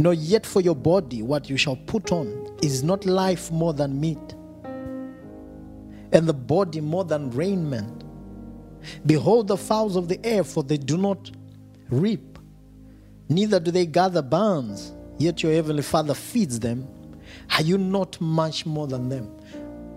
nor 0.01 0.13
yet 0.15 0.45
for 0.45 0.61
your 0.61 0.75
body, 0.75 1.21
what 1.21 1.49
you 1.49 1.57
shall 1.57 1.75
put 1.75 2.11
on. 2.11 2.47
Is 2.63 2.83
not 2.83 3.05
life 3.05 3.51
more 3.51 3.73
than 3.73 3.99
meat, 3.99 4.35
and 6.11 6.27
the 6.27 6.33
body 6.33 6.81
more 6.81 7.03
than 7.03 7.29
raiment? 7.31 8.03
Behold 9.05 9.47
the 9.47 9.57
fowls 9.57 9.95
of 9.95 10.07
the 10.07 10.23
air, 10.25 10.43
for 10.43 10.63
they 10.63 10.77
do 10.77 10.97
not 10.97 11.29
reap, 11.89 12.39
neither 13.29 13.59
do 13.59 13.69
they 13.69 13.85
gather 13.85 14.21
barns, 14.21 14.91
yet 15.19 15.43
your 15.43 15.53
heavenly 15.53 15.83
Father 15.83 16.15
feeds 16.15 16.59
them. 16.59 16.87
Are 17.55 17.61
you 17.61 17.77
not 17.77 18.19
much 18.19 18.65
more 18.65 18.87
than 18.87 19.07
them? 19.09 19.29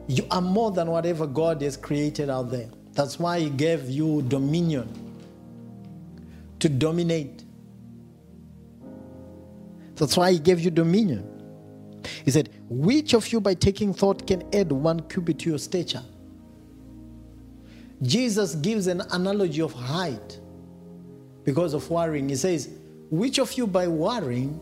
You 0.07 0.27
are 0.31 0.43
more 0.43 0.71
than 0.71 0.89
whatever 0.91 1.27
God 1.27 1.63
has 1.63 1.79
created 1.79 2.29
out 2.29 2.51
there. 2.51 2.69
That's 2.93 3.19
why 3.19 3.41
He 3.41 3.49
gave 3.51 3.89
you 3.89 4.23
dominion 4.23 4.89
to 6.61 6.69
dominate. 6.69 7.44
That's 9.97 10.17
why 10.17 10.33
He 10.33 10.39
gave 10.39 10.61
you 10.61 10.71
dominion. 10.71 11.31
He 12.25 12.31
said, 12.31 12.51
Which 12.69 13.15
of 13.15 13.33
you 13.33 13.41
by 13.41 13.55
taking 13.55 13.95
thought 13.95 14.27
can 14.27 14.43
add 14.55 14.71
one 14.71 15.01
cubit 15.09 15.41
to 15.41 15.51
your 15.51 15.59
stature? 15.59 16.03
Jesus 18.03 18.55
gives 18.57 18.87
an 18.87 19.03
analogy 19.13 19.63
of 19.63 19.73
height 19.73 20.41
because 21.45 21.75
of 21.75 21.89
worrying. 21.91 22.29
He 22.29 22.37
says, 22.37 22.69
Which 23.11 23.39
of 23.39 23.53
you 23.55 23.67
by 23.67 23.87
worrying 23.87 24.61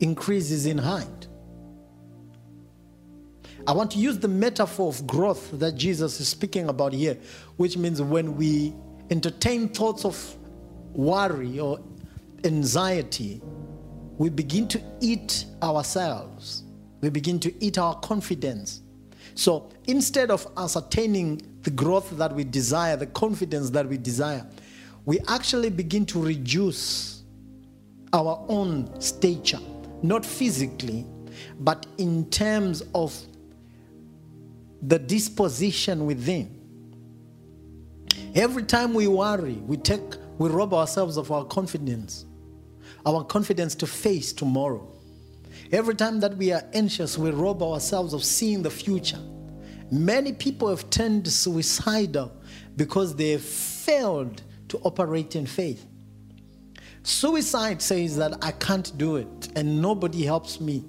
increases 0.00 0.66
in 0.66 0.78
height? 0.78 1.28
I 3.66 3.72
want 3.72 3.90
to 3.92 3.98
use 3.98 4.18
the 4.18 4.28
metaphor 4.28 4.88
of 4.88 5.06
growth 5.06 5.50
that 5.58 5.74
Jesus 5.74 6.20
is 6.20 6.28
speaking 6.28 6.68
about 6.68 6.92
here, 6.92 7.18
which 7.56 7.76
means 7.76 8.00
when 8.00 8.36
we 8.36 8.72
entertain 9.10 9.68
thoughts 9.68 10.04
of 10.04 10.36
worry 10.92 11.58
or 11.58 11.80
anxiety, 12.44 13.42
we 14.18 14.28
begin 14.28 14.66
to 14.68 14.80
eat 15.00 15.44
ourselves. 15.62 16.64
We 17.00 17.10
begin 17.10 17.38
to 17.40 17.64
eat 17.64 17.78
our 17.78 17.94
confidence. 18.00 18.82
So 19.34 19.70
instead 19.86 20.30
of 20.30 20.46
ascertaining 20.56 21.42
the 21.62 21.70
growth 21.70 22.10
that 22.16 22.34
we 22.34 22.44
desire, 22.44 22.96
the 22.96 23.06
confidence 23.06 23.70
that 23.70 23.86
we 23.86 23.98
desire, 23.98 24.46
we 25.04 25.20
actually 25.28 25.70
begin 25.70 26.06
to 26.06 26.22
reduce 26.22 27.22
our 28.12 28.44
own 28.48 29.00
stature, 29.00 29.60
not 30.02 30.24
physically, 30.24 31.06
but 31.60 31.86
in 31.98 32.28
terms 32.30 32.82
of 32.94 33.14
the 34.82 34.98
disposition 34.98 36.06
within. 36.06 36.52
Every 38.34 38.62
time 38.62 38.94
we 38.94 39.06
worry, 39.06 39.54
we 39.66 39.76
take 39.76 40.00
we 40.38 40.50
rob 40.50 40.74
ourselves 40.74 41.16
of 41.16 41.32
our 41.32 41.44
confidence, 41.44 42.25
our 43.06 43.24
confidence 43.24 43.74
to 43.76 43.86
face 43.86 44.32
tomorrow. 44.32 44.86
Every 45.72 45.94
time 45.94 46.20
that 46.20 46.36
we 46.36 46.52
are 46.52 46.62
anxious, 46.74 47.16
we 47.16 47.30
rob 47.30 47.62
ourselves 47.62 48.12
of 48.12 48.24
seeing 48.24 48.62
the 48.62 48.70
future. 48.70 49.20
Many 49.90 50.32
people 50.32 50.68
have 50.68 50.90
turned 50.90 51.26
suicidal 51.28 52.32
because 52.74 53.14
they 53.14 53.30
have 53.30 53.42
failed 53.42 54.42
to 54.68 54.78
operate 54.78 55.36
in 55.36 55.46
faith. 55.46 55.86
Suicide 57.04 57.80
says 57.80 58.16
that 58.16 58.44
I 58.44 58.50
can't 58.50 58.96
do 58.98 59.16
it 59.16 59.48
and 59.54 59.80
nobody 59.80 60.24
helps 60.24 60.60
me. 60.60 60.84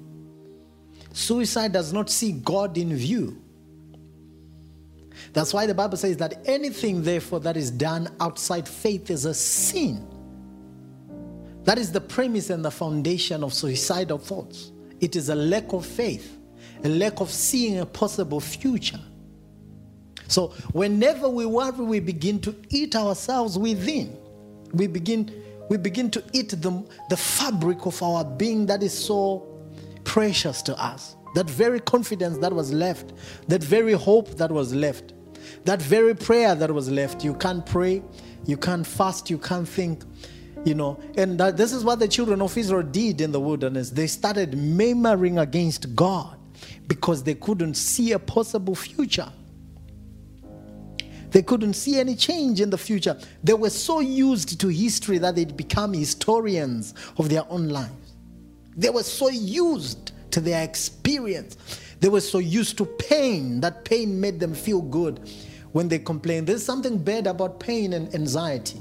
Suicide 1.14 1.72
does 1.72 1.94
not 1.94 2.10
see 2.10 2.32
God 2.32 2.78
in 2.78 2.96
view. 2.96 3.42
That's 5.34 5.54
why 5.54 5.68
the 5.68 5.76
Bible 5.76 5.98
says 5.98 6.18
that 6.18 6.42
anything, 6.48 7.04
therefore, 7.04 7.40
that 7.42 7.58
is 7.58 7.70
done 7.70 8.10
outside 8.20 8.68
faith 8.68 9.12
is 9.12 9.26
a 9.26 9.34
sin. 9.34 10.08
That 11.68 11.78
is 11.78 11.92
the 11.92 12.00
premise 12.00 12.50
and 12.50 12.64
the 12.64 12.72
foundation 12.72 13.44
of 13.44 13.54
suicidal 13.54 14.20
thoughts. 14.20 14.72
It 15.02 15.18
is 15.18 15.28
a 15.28 15.36
lack 15.36 15.74
of 15.74 15.86
faith, 15.86 16.38
a 16.86 16.88
lack 16.88 17.20
of 17.20 17.30
seeing 17.30 17.80
a 17.80 17.86
possible 17.86 18.40
future. 18.40 19.02
So, 20.30 20.54
whenever 20.72 21.28
we 21.28 21.46
worry, 21.46 21.84
we 21.84 22.00
begin 22.00 22.40
to 22.40 22.56
eat 22.70 22.96
ourselves 22.96 23.58
within. 23.60 24.18
We 24.72 24.88
begin, 24.88 25.30
we 25.70 25.76
begin 25.76 26.10
to 26.12 26.24
eat 26.32 26.52
the, 26.52 26.86
the 27.10 27.18
fabric 27.18 27.86
of 27.86 28.02
our 28.02 28.24
being 28.24 28.66
that 28.68 28.82
is 28.82 28.98
so 28.98 29.46
precious 30.06 30.62
to 30.62 30.82
us. 30.82 31.18
That 31.36 31.50
very 31.50 31.82
confidence 31.82 32.38
that 32.38 32.54
was 32.54 32.72
left, 32.72 33.12
that 33.50 33.62
very 33.62 33.92
hope 33.92 34.38
that 34.38 34.54
was 34.54 34.74
left, 34.74 35.12
that 35.66 35.82
very 35.82 36.16
prayer 36.16 36.56
that 36.56 36.72
was 36.72 36.90
left. 36.90 37.26
You 37.26 37.34
can't 37.34 37.66
pray, 37.66 38.02
you 38.46 38.56
can't 38.56 38.88
fast, 38.88 39.30
you 39.30 39.38
can't 39.38 39.68
think, 39.68 40.06
you 40.66 40.76
know. 40.76 41.00
And 41.18 41.40
that, 41.40 41.58
this 41.58 41.74
is 41.74 41.84
what 41.84 42.00
the 42.00 42.08
children 42.08 42.42
of 42.42 42.58
Israel 42.58 42.84
did 42.84 43.22
in 43.22 43.32
the 43.32 43.40
wilderness. 43.40 43.90
They 43.90 44.08
started 44.08 44.58
murmuring 44.58 45.38
against 45.40 45.96
God 45.96 46.38
because 46.88 47.24
they 47.24 47.36
couldn't 47.36 47.76
see 47.76 48.12
a 48.14 48.20
possible 48.20 48.76
future. 48.76 49.32
They 51.32 51.42
couldn't 51.42 51.74
see 51.74 52.00
any 52.00 52.16
change 52.16 52.62
in 52.62 52.70
the 52.70 52.78
future. 52.78 53.20
They 53.44 53.54
were 53.54 53.70
so 53.70 54.00
used 54.00 54.60
to 54.62 54.70
history 54.70 55.18
that 55.18 55.36
they'd 55.36 55.58
become 55.58 55.94
historians 55.94 56.94
of 57.18 57.30
their 57.30 57.44
own 57.50 57.70
lives. 57.70 57.92
They 58.76 58.90
were 58.90 59.04
so 59.04 59.30
used 59.30 60.14
to 60.32 60.40
their 60.40 60.64
experience. 60.64 61.58
They 62.00 62.10
were 62.10 62.22
so 62.22 62.38
used 62.38 62.78
to 62.78 62.86
pain 62.86 63.60
that 63.62 63.86
pain 63.86 64.20
made 64.20 64.40
them 64.40 64.54
feel 64.54 64.82
good 64.82 65.30
when 65.74 65.90
they 65.90 66.00
complained 66.00 66.48
There's 66.48 66.64
something 66.64 66.98
bad 66.98 67.28
about 67.28 67.60
pain 67.60 67.94
and 67.94 68.14
anxiety. 68.16 68.80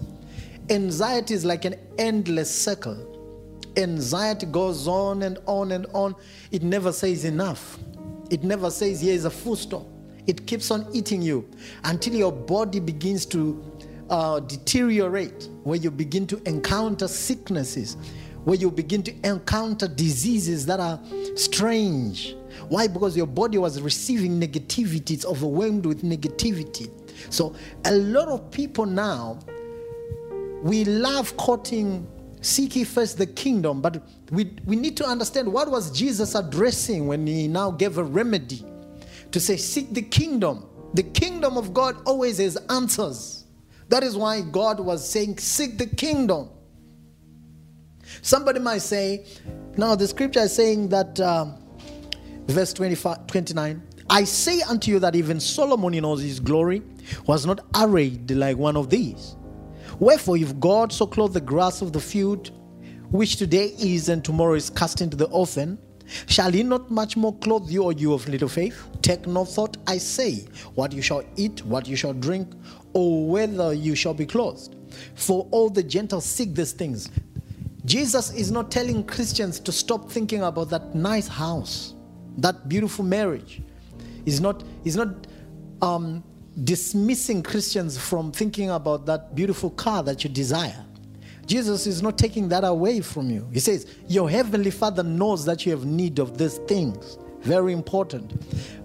Anxiety 0.69 1.35
is 1.35 1.45
like 1.45 1.65
an 1.65 1.77
endless 1.99 2.53
circle. 2.53 3.13
Anxiety 3.77 4.47
goes 4.47 4.89
on 4.89 5.23
and 5.23 5.39
on 5.47 5.73
and 5.73 5.87
on. 5.93 6.15
It 6.51 6.63
never 6.63 6.93
says 6.93 7.25
enough. 7.25 7.79
It 8.31 8.43
never 8.43 8.71
says, 8.71 9.01
here 9.01 9.15
is 9.15 9.27
a 9.27 9.31
full 9.31 9.55
stop. 9.55 9.87
It 10.27 10.47
keeps 10.47 10.73
on 10.73 10.89
eating 10.93 11.23
you 11.23 11.49
until 11.85 12.15
your 12.15 12.33
body 12.33 12.81
begins 12.81 13.27
to 13.27 13.63
uh, 14.11 14.41
deteriorate, 14.41 15.49
where 15.63 15.79
you 15.79 15.91
begin 15.91 16.27
to 16.29 16.43
encounter 16.49 17.07
sicknesses, 17.07 17.97
where 18.45 18.57
you 18.57 18.71
begin 18.71 19.05
to 19.05 19.15
encounter 19.25 19.87
diseases 19.87 20.67
that 20.67 20.81
are 20.81 21.01
strange, 21.37 22.35
Why? 22.69 22.89
Because 22.89 23.17
your 23.17 23.27
body 23.27 23.59
was 23.59 23.81
receiving 23.81 24.41
negativity, 24.41 25.13
it's 25.13 25.25
overwhelmed 25.25 25.87
with 25.87 26.03
negativity. 26.03 26.91
So, 27.33 27.55
a 27.85 27.93
lot 27.93 28.29
of 28.29 28.51
people 28.51 28.87
now, 28.87 29.39
we 30.63 30.85
love 30.85 31.37
quoting 31.37 32.07
seek 32.47 32.77
ye 32.77 32.85
first 32.85 33.19
the 33.19 33.27
kingdom, 33.27 33.81
but 33.81 34.03
we, 34.31 34.53
we 34.65 34.77
need 34.77 34.97
to 34.97 35.05
understand 35.05 35.53
what 35.53 35.71
was 35.71 35.91
Jesus 35.91 36.35
addressing 36.35 37.07
when 37.07 37.27
he 37.27 37.49
now 37.49 37.71
gave 37.71 37.99
a 37.99 38.05
remedy 38.05 38.65
to 39.33 39.41
say, 39.41 39.57
seek 39.57 39.93
the 39.93 40.03
kingdom. 40.03 40.65
The 40.95 41.03
kingdom 41.03 41.57
of 41.57 41.75
God 41.75 41.97
always 42.07 42.39
has 42.39 42.57
answers. 42.71 43.45
That 43.89 44.03
is 44.03 44.17
why 44.17 44.41
God 44.41 44.81
was 44.81 45.09
saying, 45.09 45.39
seek 45.39 45.77
the 45.79 45.87
kingdom. 45.87 46.51
Somebody 48.23 48.61
might 48.61 48.83
say, 48.83 49.27
now 49.77 49.95
the 49.95 50.07
scripture 50.07 50.41
is 50.41 50.55
saying 50.55 50.89
that, 50.91 51.19
uh, 51.19 51.47
verse 52.47 52.73
25, 52.73 53.27
29, 53.27 53.83
I 54.09 54.25
say 54.25 54.63
unto 54.63 54.93
you 54.93 55.01
that 55.01 55.17
even 55.17 55.41
Solomon 55.41 55.95
in 55.95 56.05
all 56.05 56.17
his 56.17 56.39
glory 56.39 56.83
was 57.27 57.45
not 57.45 57.61
arrayed 57.75 58.31
like 58.31 58.57
one 58.57 58.77
of 58.77 58.89
these. 58.89 59.35
Wherefore, 59.99 60.37
if 60.37 60.59
God 60.61 60.93
so 60.93 61.07
clothe 61.07 61.33
the 61.33 61.41
grass 61.41 61.83
of 61.83 61.93
the 61.93 62.01
field, 62.01 62.51
which 63.11 63.37
today 63.37 63.75
is 63.79 64.09
and 64.09 64.25
tomorrow 64.25 64.55
is 64.55 64.69
cast 64.69 65.01
into 65.01 65.17
the 65.17 65.29
oven, 65.29 65.79
shall 66.27 66.53
he 66.53 66.63
not 66.63 66.91
much 66.91 67.17
more 67.17 67.35
clothe 67.39 67.71
you, 67.71 67.85
or 67.85 67.93
you 67.93 68.13
of 68.13 68.29
little 68.29 68.49
faith? 68.49 68.89
Take 69.01 69.27
no 69.27 69.45
thought, 69.45 69.77
I 69.87 69.99
say, 69.99 70.47
what 70.75 70.93
you 70.93 71.03
shall 71.03 71.23
eat, 71.37 71.65
what 71.65 71.89
you 71.89 71.97
shall 71.97 72.13
drink, 72.13 72.53
or 72.93 73.27
whether 73.29 73.73
you 73.73 73.95
shall 73.95 74.15
be 74.15 74.27
clothed. 74.27 74.77
For 75.15 75.47
all 75.51 75.71
the 75.71 75.83
Gentiles 75.83 76.25
seek 76.25 76.55
these 76.55 76.73
things. 76.73 77.11
Jesus 77.85 78.33
is 78.35 78.51
not 78.51 78.71
telling 78.71 79.05
Christians 79.05 79.61
to 79.61 79.73
stop 79.73 80.11
thinking 80.11 80.43
about 80.43 80.71
that 80.71 80.95
nice 80.95 81.29
house, 81.29 81.95
that 82.39 82.69
beautiful 82.69 83.05
marriage. 83.05 83.63
He's 84.25 84.41
not, 84.41 84.65
he's 84.83 84.97
not 84.97 85.27
um, 85.81 86.25
dismissing 86.65 87.43
Christians 87.43 87.99
from 87.99 88.33
thinking 88.33 88.71
about 88.71 89.07
that 89.07 89.35
beautiful 89.35 89.71
car 89.71 90.03
that 90.05 90.25
you 90.25 90.31
desire. 90.31 90.85
Jesus 91.47 91.87
is 91.87 92.03
not 92.03 92.19
taking 92.19 92.49
that 92.49 92.65
away 92.65 93.01
from 93.01 93.31
you. 93.31 93.49
He 93.53 93.61
says, 93.61 93.87
Your 94.09 94.29
heavenly 94.29 94.71
Father 94.71 95.03
knows 95.03 95.45
that 95.45 95.65
you 95.65 95.73
have 95.73 95.85
need 95.85 96.19
of 96.19 96.39
these 96.39 96.59
things. 96.59 97.19
Very 97.43 97.73
important. 97.73 98.33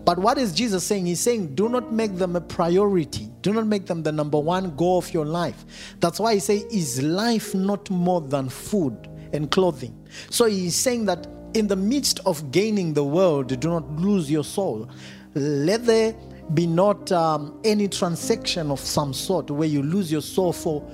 But 0.05 0.19
what 0.19 0.37
is 0.37 0.53
Jesus 0.53 0.83
saying? 0.83 1.07
He's 1.07 1.19
saying, 1.19 1.55
Do 1.55 1.69
not 1.69 1.91
make 1.91 2.17
them 2.17 2.35
a 2.35 2.41
priority. 2.41 3.29
Do 3.41 3.53
not 3.53 3.65
make 3.65 3.87
them 3.87 4.03
the 4.03 4.11
number 4.11 4.39
one 4.39 4.75
goal 4.75 4.99
of 4.99 5.11
your 5.13 5.25
life. 5.25 5.65
That's 5.99 6.19
why 6.19 6.35
he 6.35 6.39
says, 6.39 6.63
Is 6.65 7.01
life 7.01 7.55
not 7.55 7.89
more 7.89 8.21
than 8.21 8.49
food 8.49 9.09
and 9.33 9.49
clothing? 9.49 9.97
So 10.29 10.45
he's 10.45 10.75
saying 10.75 11.05
that 11.05 11.27
in 11.53 11.67
the 11.67 11.75
midst 11.75 12.19
of 12.25 12.51
gaining 12.51 12.93
the 12.93 13.03
world, 13.03 13.59
do 13.59 13.69
not 13.69 13.89
lose 13.93 14.29
your 14.29 14.43
soul. 14.43 14.87
Let 15.33 15.85
there 15.85 16.15
be 16.53 16.67
not 16.67 17.11
um, 17.11 17.59
any 17.63 17.87
transaction 17.87 18.71
of 18.71 18.79
some 18.79 19.13
sort 19.13 19.49
where 19.51 19.67
you 19.67 19.83
lose 19.83 20.11
your 20.11 20.21
soul 20.21 20.53
for 20.53 20.85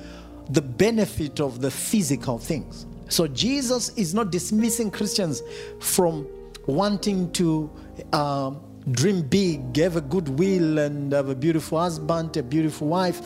the 0.50 0.62
benefit 0.62 1.40
of 1.40 1.62
the 1.62 1.72
physical 1.72 2.38
things. 2.38 2.86
So 3.10 3.28
Jesus 3.28 3.90
is 3.98 4.14
not 4.14 4.32
dismissing 4.32 4.92
Christians 4.92 5.42
from 5.80 6.28
wanting 6.68 7.32
to 7.34 7.70
uh, 8.14 8.52
dream 8.92 9.22
big, 9.22 9.76
have 9.78 9.96
a 9.96 10.02
good 10.02 10.28
will, 10.38 10.78
and 10.80 11.14
have 11.14 11.30
a 11.30 11.36
beautiful 11.36 11.80
husband, 11.80 12.36
a 12.38 12.44
beautiful 12.44 12.88
wife. 12.88 13.22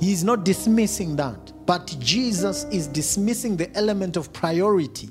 He's 0.00 0.24
not 0.24 0.44
dismissing 0.44 1.16
that. 1.16 1.52
But 1.66 1.96
Jesus 1.98 2.64
is 2.64 2.86
dismissing 2.88 3.56
the 3.56 3.74
element 3.76 4.16
of 4.16 4.32
priority 4.32 5.08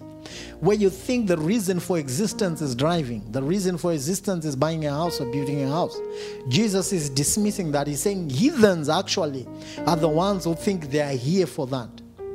where 0.59 0.75
you 0.75 0.89
think 0.89 1.27
the 1.27 1.38
reason 1.38 1.79
for 1.79 1.97
existence 1.97 2.61
is 2.61 2.75
driving, 2.75 3.31
the 3.31 3.41
reason 3.41 3.77
for 3.77 3.93
existence 3.93 4.45
is 4.45 4.55
buying 4.55 4.85
a 4.85 4.91
house 4.91 5.19
or 5.19 5.31
building 5.31 5.63
a 5.63 5.69
house. 5.69 6.00
Jesus 6.47 6.93
is 6.93 7.09
dismissing 7.09 7.71
that. 7.71 7.88
He's 7.88 8.01
saying 8.01 8.29
heathens 8.29 8.89
actually 8.89 9.47
are 9.85 9.95
the 9.97 10.07
ones 10.07 10.45
who 10.45 10.55
think 10.55 10.89
they 10.89 11.01
are 11.01 11.15
here 11.15 11.47
for 11.47 11.67
that. 11.67 11.89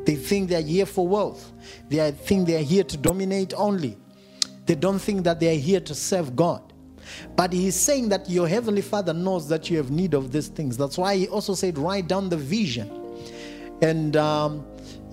They 0.05 0.15
think 0.15 0.49
they 0.49 0.57
are 0.57 0.61
here 0.61 0.87
for 0.87 1.07
wealth. 1.07 1.53
They 1.89 2.11
think 2.13 2.47
they 2.47 2.57
are 2.57 2.65
here 2.65 2.85
to 2.85 2.97
dominate 2.97 3.55
only. 3.57 3.99
They 4.67 4.75
don't 4.75 4.99
think 4.99 5.25
that 5.25 5.41
they 5.41 5.57
are 5.57 5.59
here 5.59 5.81
to 5.81 5.95
serve 5.95 6.37
God. 6.37 6.73
But 7.37 7.53
he's 7.53 7.77
saying 7.77 8.09
that 8.11 8.29
your 8.29 8.49
heavenly 8.49 8.83
Father 8.83 9.13
knows 9.13 9.49
that 9.49 9.71
you 9.71 9.77
have 9.77 9.91
need 9.91 10.15
of 10.15 10.33
these 10.33 10.49
things. 10.49 10.77
That's 10.77 10.99
why 10.99 11.17
he 11.17 11.29
also 11.29 11.55
said, 11.55 11.79
write 11.79 12.09
down 12.09 12.29
the 12.29 12.37
vision. 12.37 12.91
And 13.83 14.17
um, 14.17 14.67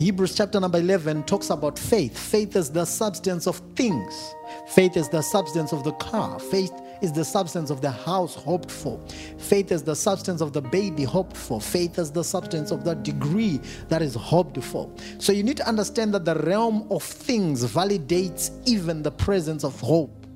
Hebrews 0.03 0.35
chapter 0.35 0.59
number 0.59 0.79
11 0.79 1.23
talks 1.23 1.49
about 1.49 1.79
faith. 1.79 2.17
Faith 2.17 2.57
is 2.57 2.69
the 2.69 2.83
substance 2.83 3.47
of 3.47 3.61
things, 3.77 4.35
faith 4.67 4.97
is 4.97 5.07
the 5.07 5.21
substance 5.21 5.71
of 5.71 5.85
the 5.85 5.93
car, 5.93 6.39
faith 6.39 6.73
is 7.01 7.13
the 7.13 7.23
substance 7.23 7.69
of 7.69 7.79
the 7.79 7.89
house 7.89 8.35
hoped 8.35 8.69
for. 8.69 8.99
Faith 9.37 9.71
is 9.71 9.81
the 9.81 9.95
substance 9.95 10.41
of 10.41 10.51
the 10.51 10.61
baby 10.61 11.05
hoped 11.05 11.37
for. 11.37 11.61
Faith 11.61 11.97
is 11.99 12.11
the 12.11 12.23
substance 12.23 12.69
of 12.69 12.83
the 12.83 12.95
degree 12.95 13.61
that 13.87 14.01
is 14.01 14.13
hoped 14.13 14.61
for. 14.61 14.91
So 15.19 15.31
you 15.31 15.41
need 15.41 15.55
to 15.57 15.67
understand 15.69 16.13
that 16.15 16.25
the 16.25 16.35
realm 16.35 16.85
of 16.91 17.01
things 17.01 17.63
validates 17.63 18.51
even 18.67 19.03
the 19.03 19.11
presence 19.11 19.63
of 19.63 19.79
hope. 19.79 20.27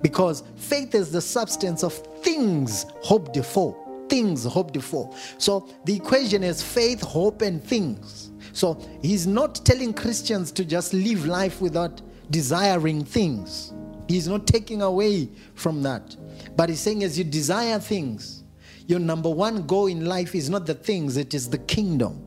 Because 0.00 0.44
faith 0.54 0.94
is 0.94 1.10
the 1.10 1.20
substance 1.20 1.82
of 1.82 1.92
things 2.22 2.86
hoped 3.02 3.36
for. 3.44 3.76
Things 4.08 4.44
hoped 4.44 4.80
for. 4.80 5.12
So 5.38 5.68
the 5.86 5.96
equation 5.96 6.44
is 6.44 6.62
faith, 6.62 7.00
hope, 7.00 7.42
and 7.42 7.62
things. 7.62 8.30
So 8.54 8.80
he's 9.02 9.26
not 9.26 9.66
telling 9.66 9.92
Christians 9.92 10.52
to 10.52 10.64
just 10.64 10.94
live 10.94 11.26
life 11.26 11.60
without 11.60 12.00
desiring 12.30 13.04
things. 13.04 13.74
He's 14.08 14.28
not 14.28 14.46
taking 14.46 14.80
away 14.80 15.28
from 15.54 15.82
that. 15.82 16.16
But 16.56 16.68
he's 16.68 16.80
saying, 16.80 17.02
as 17.02 17.18
you 17.18 17.24
desire 17.24 17.80
things, 17.80 18.44
your 18.86 19.00
number 19.00 19.28
one 19.28 19.66
goal 19.66 19.88
in 19.88 20.04
life 20.04 20.36
is 20.36 20.48
not 20.48 20.66
the 20.66 20.74
things, 20.74 21.16
it 21.16 21.34
is 21.34 21.50
the 21.50 21.58
kingdom. 21.58 22.24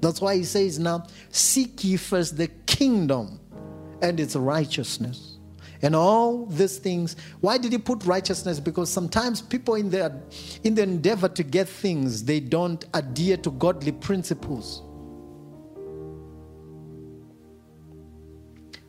That's 0.00 0.20
why 0.20 0.36
he 0.36 0.44
says 0.44 0.78
now, 0.78 1.06
seek 1.30 1.84
ye 1.84 1.96
first 1.96 2.36
the 2.36 2.48
kingdom 2.66 3.38
and 4.02 4.18
its 4.18 4.34
righteousness. 4.34 5.38
And 5.82 5.94
all 5.94 6.46
these 6.46 6.78
things. 6.78 7.16
Why 7.40 7.58
did 7.58 7.72
he 7.72 7.78
put 7.78 8.04
righteousness? 8.04 8.60
Because 8.60 8.90
sometimes 8.90 9.40
people 9.40 9.76
in 9.76 9.88
their 9.88 10.20
in 10.62 10.74
the 10.74 10.82
endeavor 10.82 11.28
to 11.28 11.42
get 11.42 11.68
things, 11.68 12.24
they 12.24 12.38
don't 12.40 12.84
adhere 12.92 13.38
to 13.38 13.50
godly 13.52 13.92
principles. 13.92 14.82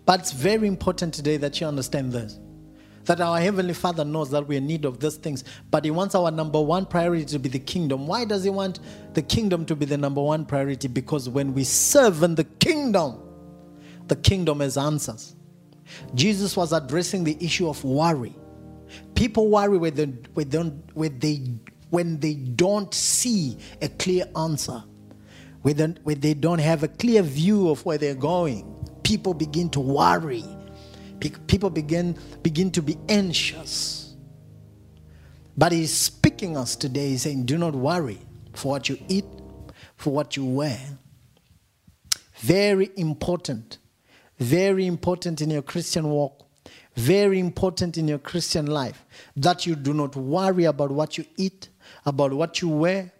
But 0.05 0.21
it's 0.21 0.31
very 0.31 0.67
important 0.67 1.13
today 1.13 1.37
that 1.37 1.61
you 1.61 1.67
understand 1.67 2.11
this. 2.11 2.39
That 3.05 3.19
our 3.19 3.39
Heavenly 3.39 3.73
Father 3.73 4.05
knows 4.05 4.29
that 4.31 4.47
we're 4.47 4.59
in 4.59 4.67
need 4.67 4.85
of 4.85 4.99
these 4.99 5.15
things, 5.15 5.43
but 5.71 5.85
He 5.85 5.91
wants 5.91 6.13
our 6.13 6.29
number 6.29 6.61
one 6.61 6.85
priority 6.85 7.25
to 7.25 7.39
be 7.39 7.49
the 7.49 7.59
kingdom. 7.59 8.07
Why 8.07 8.25
does 8.25 8.43
He 8.43 8.49
want 8.49 8.79
the 9.13 9.21
kingdom 9.21 9.65
to 9.65 9.75
be 9.75 9.85
the 9.85 9.97
number 9.97 10.21
one 10.21 10.45
priority? 10.45 10.87
Because 10.87 11.27
when 11.27 11.53
we 11.53 11.63
serve 11.63 12.21
in 12.23 12.35
the 12.35 12.43
kingdom, 12.43 13.19
the 14.07 14.15
kingdom 14.15 14.59
has 14.59 14.77
answers. 14.77 15.35
Jesus 16.13 16.55
was 16.55 16.73
addressing 16.73 17.23
the 17.23 17.37
issue 17.43 17.67
of 17.67 17.83
worry. 17.83 18.35
People 19.15 19.49
worry 19.49 19.77
when 19.77 19.95
they, 19.95 20.05
when 20.33 20.49
they, 20.49 20.59
when 20.93 21.19
they, 21.19 21.41
when 21.89 22.19
they 22.19 22.33
don't 22.35 22.93
see 22.93 23.57
a 23.81 23.89
clear 23.89 24.25
answer, 24.35 24.83
when 25.61 25.75
they, 25.75 25.85
when 26.03 26.19
they 26.19 26.33
don't 26.33 26.59
have 26.59 26.83
a 26.83 26.87
clear 26.87 27.21
view 27.21 27.69
of 27.69 27.83
where 27.85 27.97
they're 27.97 28.15
going 28.15 28.80
people 29.03 29.33
begin 29.33 29.69
to 29.71 29.79
worry. 29.79 30.43
People 31.47 31.69
begin, 31.69 32.17
begin 32.41 32.71
to 32.71 32.81
be 32.81 32.97
anxious. 33.07 34.15
But 35.57 35.71
he's 35.71 35.93
speaking 35.93 36.57
us 36.57 36.75
today, 36.75 37.09
he's 37.09 37.23
saying, 37.23 37.45
Do 37.45 37.57
not 37.57 37.75
worry 37.75 38.19
for 38.53 38.71
what 38.71 38.89
you 38.89 38.97
eat, 39.07 39.25
for 39.95 40.11
what 40.11 40.35
you 40.35 40.45
wear. 40.45 40.79
Very 42.35 42.89
important. 42.95 43.77
Very 44.39 44.87
important 44.87 45.41
in 45.41 45.51
your 45.51 45.61
Christian 45.61 46.09
walk. 46.09 46.47
Very 46.95 47.39
important 47.39 47.97
in 47.97 48.07
your 48.07 48.17
Christian 48.17 48.65
life 48.65 49.05
that 49.35 49.65
you 49.65 49.75
do 49.75 49.93
not 49.93 50.15
worry 50.15 50.65
about 50.65 50.91
what 50.91 51.17
you 51.17 51.25
eat, 51.37 51.69
about 52.05 52.33
what 52.33 52.61
you 52.61 52.67
wear, 52.67 53.11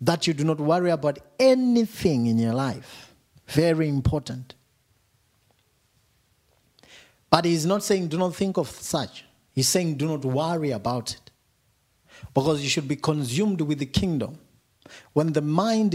that 0.00 0.26
you 0.26 0.34
do 0.34 0.44
not 0.44 0.58
worry 0.58 0.90
about 0.90 1.18
anything 1.38 2.26
in 2.26 2.38
your 2.38 2.54
life. 2.54 3.14
Very 3.46 3.88
important. 3.88 4.54
But 7.32 7.46
he's 7.46 7.64
not 7.64 7.82
saying 7.82 8.08
do 8.08 8.18
not 8.18 8.36
think 8.36 8.58
of 8.58 8.68
such. 8.68 9.24
He's 9.54 9.66
saying 9.66 9.94
do 9.94 10.06
not 10.06 10.22
worry 10.22 10.70
about 10.70 11.14
it. 11.14 11.30
Because 12.34 12.62
you 12.62 12.68
should 12.68 12.86
be 12.86 12.94
consumed 12.94 13.62
with 13.62 13.78
the 13.78 13.86
kingdom. 13.86 14.38
When 15.14 15.32
the 15.32 15.40
mind 15.40 15.94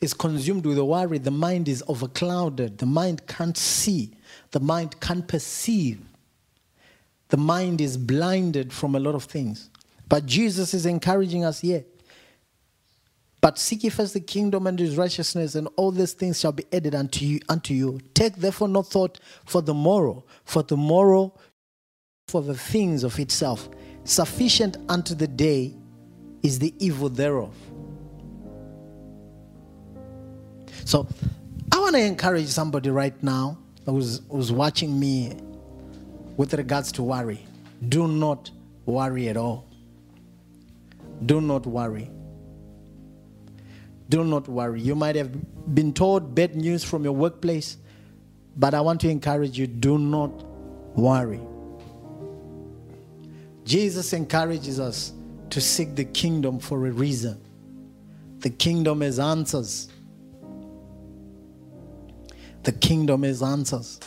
is 0.00 0.14
consumed 0.14 0.64
with 0.64 0.76
the 0.76 0.84
worry, 0.84 1.18
the 1.18 1.32
mind 1.32 1.66
is 1.66 1.82
overclouded. 1.88 2.78
The 2.78 2.86
mind 2.86 3.26
can't 3.26 3.56
see. 3.56 4.12
The 4.52 4.60
mind 4.60 5.00
can't 5.00 5.26
perceive. 5.26 6.00
The 7.30 7.36
mind 7.36 7.80
is 7.80 7.96
blinded 7.96 8.72
from 8.72 8.94
a 8.94 9.00
lot 9.00 9.16
of 9.16 9.24
things. 9.24 9.70
But 10.08 10.24
Jesus 10.24 10.72
is 10.72 10.86
encouraging 10.86 11.44
us 11.44 11.62
here. 11.62 11.84
But 13.40 13.58
seek 13.58 13.84
ye 13.84 13.90
first 13.90 14.14
the 14.14 14.20
kingdom 14.20 14.66
and 14.66 14.78
his 14.78 14.96
righteousness, 14.96 15.54
and 15.54 15.68
all 15.76 15.90
these 15.90 16.14
things 16.14 16.40
shall 16.40 16.52
be 16.52 16.64
added 16.72 16.94
unto 16.94 17.24
you. 17.24 17.40
Unto 17.48 17.74
you. 17.74 18.00
Take 18.14 18.36
therefore 18.36 18.68
no 18.68 18.82
thought 18.82 19.20
for 19.44 19.62
the 19.62 19.74
morrow, 19.74 20.24
for 20.44 20.62
tomorrow 20.62 21.32
for 22.28 22.42
the 22.42 22.56
things 22.56 23.04
of 23.04 23.18
itself. 23.18 23.68
Sufficient 24.04 24.76
unto 24.88 25.14
the 25.14 25.28
day 25.28 25.74
is 26.42 26.58
the 26.58 26.74
evil 26.78 27.08
thereof. 27.08 27.54
So 30.84 31.06
I 31.72 31.78
want 31.78 31.94
to 31.96 32.02
encourage 32.02 32.46
somebody 32.46 32.90
right 32.90 33.20
now 33.22 33.58
who's, 33.84 34.22
who's 34.30 34.52
watching 34.52 34.98
me 34.98 35.36
with 36.36 36.54
regards 36.54 36.92
to 36.92 37.02
worry. 37.02 37.44
Do 37.88 38.08
not 38.08 38.50
worry 38.86 39.28
at 39.28 39.36
all. 39.36 39.66
Do 41.24 41.40
not 41.40 41.66
worry. 41.66 42.10
Do 44.08 44.24
not 44.24 44.48
worry. 44.48 44.80
You 44.80 44.94
might 44.94 45.16
have 45.16 45.74
been 45.74 45.92
told 45.92 46.34
bad 46.34 46.54
news 46.54 46.84
from 46.84 47.04
your 47.04 47.12
workplace, 47.12 47.76
but 48.56 48.74
I 48.74 48.80
want 48.80 49.00
to 49.02 49.08
encourage 49.08 49.58
you 49.58 49.66
do 49.66 49.98
not 49.98 50.30
worry. 50.96 51.40
Jesus 53.64 54.12
encourages 54.12 54.78
us 54.78 55.12
to 55.50 55.60
seek 55.60 55.96
the 55.96 56.04
kingdom 56.04 56.60
for 56.60 56.86
a 56.86 56.90
reason. 56.90 57.40
The 58.38 58.50
kingdom 58.50 59.00
has 59.00 59.18
answers. 59.18 59.88
The 62.62 62.72
kingdom 62.72 63.24
has 63.24 63.42
answers. 63.42 63.98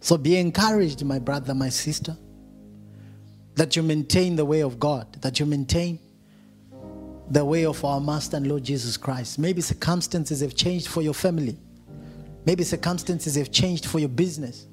So 0.00 0.16
be 0.16 0.36
encouraged, 0.36 1.04
my 1.04 1.18
brother, 1.18 1.54
my 1.54 1.68
sister, 1.68 2.16
that 3.54 3.76
you 3.76 3.82
maintain 3.82 4.36
the 4.36 4.44
way 4.44 4.60
of 4.60 4.78
God, 4.78 5.20
that 5.22 5.40
you 5.40 5.46
maintain 5.46 5.98
the 7.30 7.44
way 7.44 7.64
of 7.64 7.84
our 7.84 8.00
Master 8.00 8.36
and 8.36 8.46
Lord 8.46 8.64
Jesus 8.64 8.96
Christ. 8.96 9.38
Maybe 9.38 9.60
circumstances 9.60 10.40
have 10.40 10.54
changed 10.54 10.88
for 10.88 11.00
your 11.00 11.14
family. 11.14 11.56
Maybe 12.44 12.64
circumstances 12.64 13.36
have 13.36 13.52
changed 13.52 13.86
for 13.86 14.00
your 14.00 14.08
business. 14.08 14.66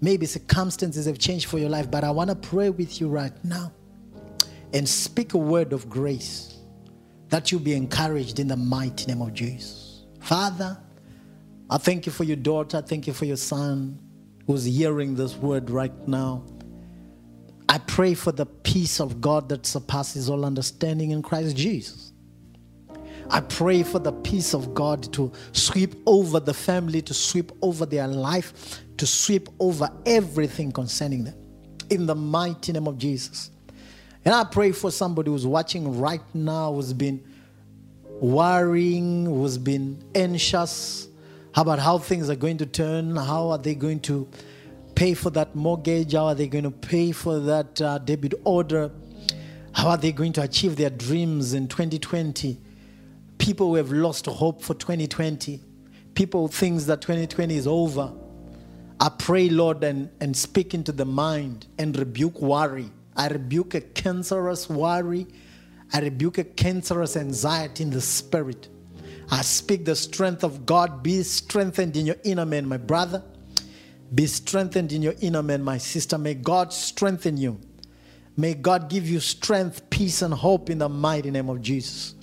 Maybe 0.00 0.26
circumstances 0.26 1.06
have 1.06 1.18
changed 1.18 1.46
for 1.46 1.58
your 1.58 1.68
life, 1.68 1.90
but 1.90 2.04
I 2.04 2.10
want 2.10 2.30
to 2.30 2.36
pray 2.36 2.70
with 2.70 3.00
you 3.00 3.08
right 3.08 3.32
now 3.44 3.72
and 4.72 4.88
speak 4.88 5.34
a 5.34 5.38
word 5.38 5.72
of 5.72 5.88
grace 5.88 6.56
that 7.28 7.52
you 7.52 7.58
be 7.58 7.74
encouraged 7.74 8.40
in 8.40 8.48
the 8.48 8.56
mighty 8.56 9.06
name 9.06 9.22
of 9.22 9.32
Jesus. 9.32 10.04
Father, 10.20 10.76
I 11.68 11.78
thank 11.78 12.06
you 12.06 12.12
for 12.12 12.24
your 12.24 12.36
daughter. 12.36 12.78
I 12.78 12.80
thank 12.80 13.06
you 13.06 13.12
for 13.12 13.26
your 13.26 13.36
son 13.36 13.98
who's 14.46 14.64
hearing 14.64 15.14
this 15.14 15.36
word 15.36 15.70
right 15.70 16.08
now. 16.08 16.44
I 17.70 17.78
pray 17.78 18.14
for 18.14 18.32
the 18.32 18.46
peace 18.46 18.98
of 18.98 19.20
God 19.20 19.48
that 19.50 19.64
surpasses 19.64 20.28
all 20.28 20.44
understanding 20.44 21.12
in 21.12 21.22
Christ 21.22 21.56
Jesus. 21.56 22.12
I 23.30 23.42
pray 23.42 23.84
for 23.84 24.00
the 24.00 24.10
peace 24.10 24.54
of 24.54 24.74
God 24.74 25.12
to 25.12 25.30
sweep 25.52 25.94
over 26.04 26.40
the 26.40 26.52
family, 26.52 27.00
to 27.02 27.14
sweep 27.14 27.52
over 27.62 27.86
their 27.86 28.08
life, 28.08 28.80
to 28.96 29.06
sweep 29.06 29.48
over 29.60 29.88
everything 30.04 30.72
concerning 30.72 31.22
them. 31.22 31.36
In 31.90 32.06
the 32.06 32.14
mighty 32.16 32.72
name 32.72 32.88
of 32.88 32.98
Jesus. 32.98 33.52
And 34.24 34.34
I 34.34 34.42
pray 34.42 34.72
for 34.72 34.90
somebody 34.90 35.30
who's 35.30 35.46
watching 35.46 36.00
right 36.00 36.22
now, 36.34 36.72
who's 36.74 36.92
been 36.92 37.24
worrying, 38.20 39.26
who's 39.26 39.58
been 39.58 40.02
anxious 40.16 41.06
about 41.54 41.78
how 41.78 41.98
things 41.98 42.28
are 42.28 42.34
going 42.34 42.58
to 42.58 42.66
turn, 42.66 43.14
how 43.14 43.50
are 43.50 43.58
they 43.58 43.76
going 43.76 44.00
to 44.00 44.28
pay 44.94 45.14
for 45.14 45.30
that 45.30 45.54
mortgage? 45.54 46.12
How 46.12 46.26
are 46.26 46.34
they 46.34 46.48
going 46.48 46.64
to 46.64 46.70
pay 46.70 47.12
for 47.12 47.38
that 47.40 47.80
uh, 47.80 47.98
debit 47.98 48.34
order? 48.44 48.90
How 49.72 49.90
are 49.90 49.96
they 49.96 50.12
going 50.12 50.32
to 50.34 50.42
achieve 50.42 50.76
their 50.76 50.90
dreams 50.90 51.54
in 51.54 51.68
2020? 51.68 52.58
People 53.38 53.68
who 53.68 53.74
have 53.76 53.92
lost 53.92 54.26
hope 54.26 54.62
for 54.62 54.74
2020, 54.74 55.60
people 56.14 56.42
who 56.42 56.48
think 56.48 56.82
that 56.82 57.00
2020 57.00 57.56
is 57.56 57.66
over. 57.66 58.12
I 58.98 59.08
pray, 59.08 59.48
Lord, 59.48 59.82
and, 59.82 60.10
and 60.20 60.36
speak 60.36 60.74
into 60.74 60.92
the 60.92 61.06
mind 61.06 61.66
and 61.78 61.96
rebuke 61.98 62.40
worry. 62.40 62.90
I 63.16 63.28
rebuke 63.28 63.74
a 63.74 63.80
cancerous 63.80 64.68
worry. 64.68 65.26
I 65.92 66.00
rebuke 66.00 66.38
a 66.38 66.44
cancerous 66.44 67.16
anxiety 67.16 67.84
in 67.84 67.90
the 67.90 68.00
spirit. 68.00 68.68
I 69.30 69.42
speak 69.42 69.84
the 69.84 69.96
strength 69.96 70.44
of 70.44 70.66
God. 70.66 71.02
Be 71.02 71.22
strengthened 71.22 71.96
in 71.96 72.06
your 72.06 72.16
inner 72.24 72.44
man, 72.44 72.68
my 72.68 72.76
brother. 72.76 73.22
Be 74.14 74.26
strengthened 74.26 74.92
in 74.92 75.02
your 75.02 75.14
inner 75.20 75.42
man, 75.42 75.62
my 75.62 75.78
sister. 75.78 76.18
May 76.18 76.34
God 76.34 76.72
strengthen 76.72 77.36
you. 77.36 77.60
May 78.36 78.54
God 78.54 78.88
give 78.88 79.08
you 79.08 79.20
strength, 79.20 79.88
peace, 79.90 80.22
and 80.22 80.32
hope 80.34 80.70
in 80.70 80.78
the 80.78 80.88
mighty 80.88 81.30
name 81.30 81.48
of 81.48 81.60
Jesus. 81.60 82.14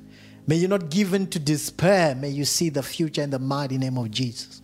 May 0.48 0.56
you 0.56 0.68
not 0.68 0.90
give 0.90 1.14
in 1.14 1.28
to 1.28 1.40
despair. 1.40 2.16
May 2.16 2.30
you 2.30 2.46
see 2.46 2.70
the 2.70 2.84
future 2.84 3.22
in 3.22 3.30
the 3.30 3.40
mighty 3.40 3.78
name 3.78 3.98
of 3.98 4.10
Jesus. 4.12 4.62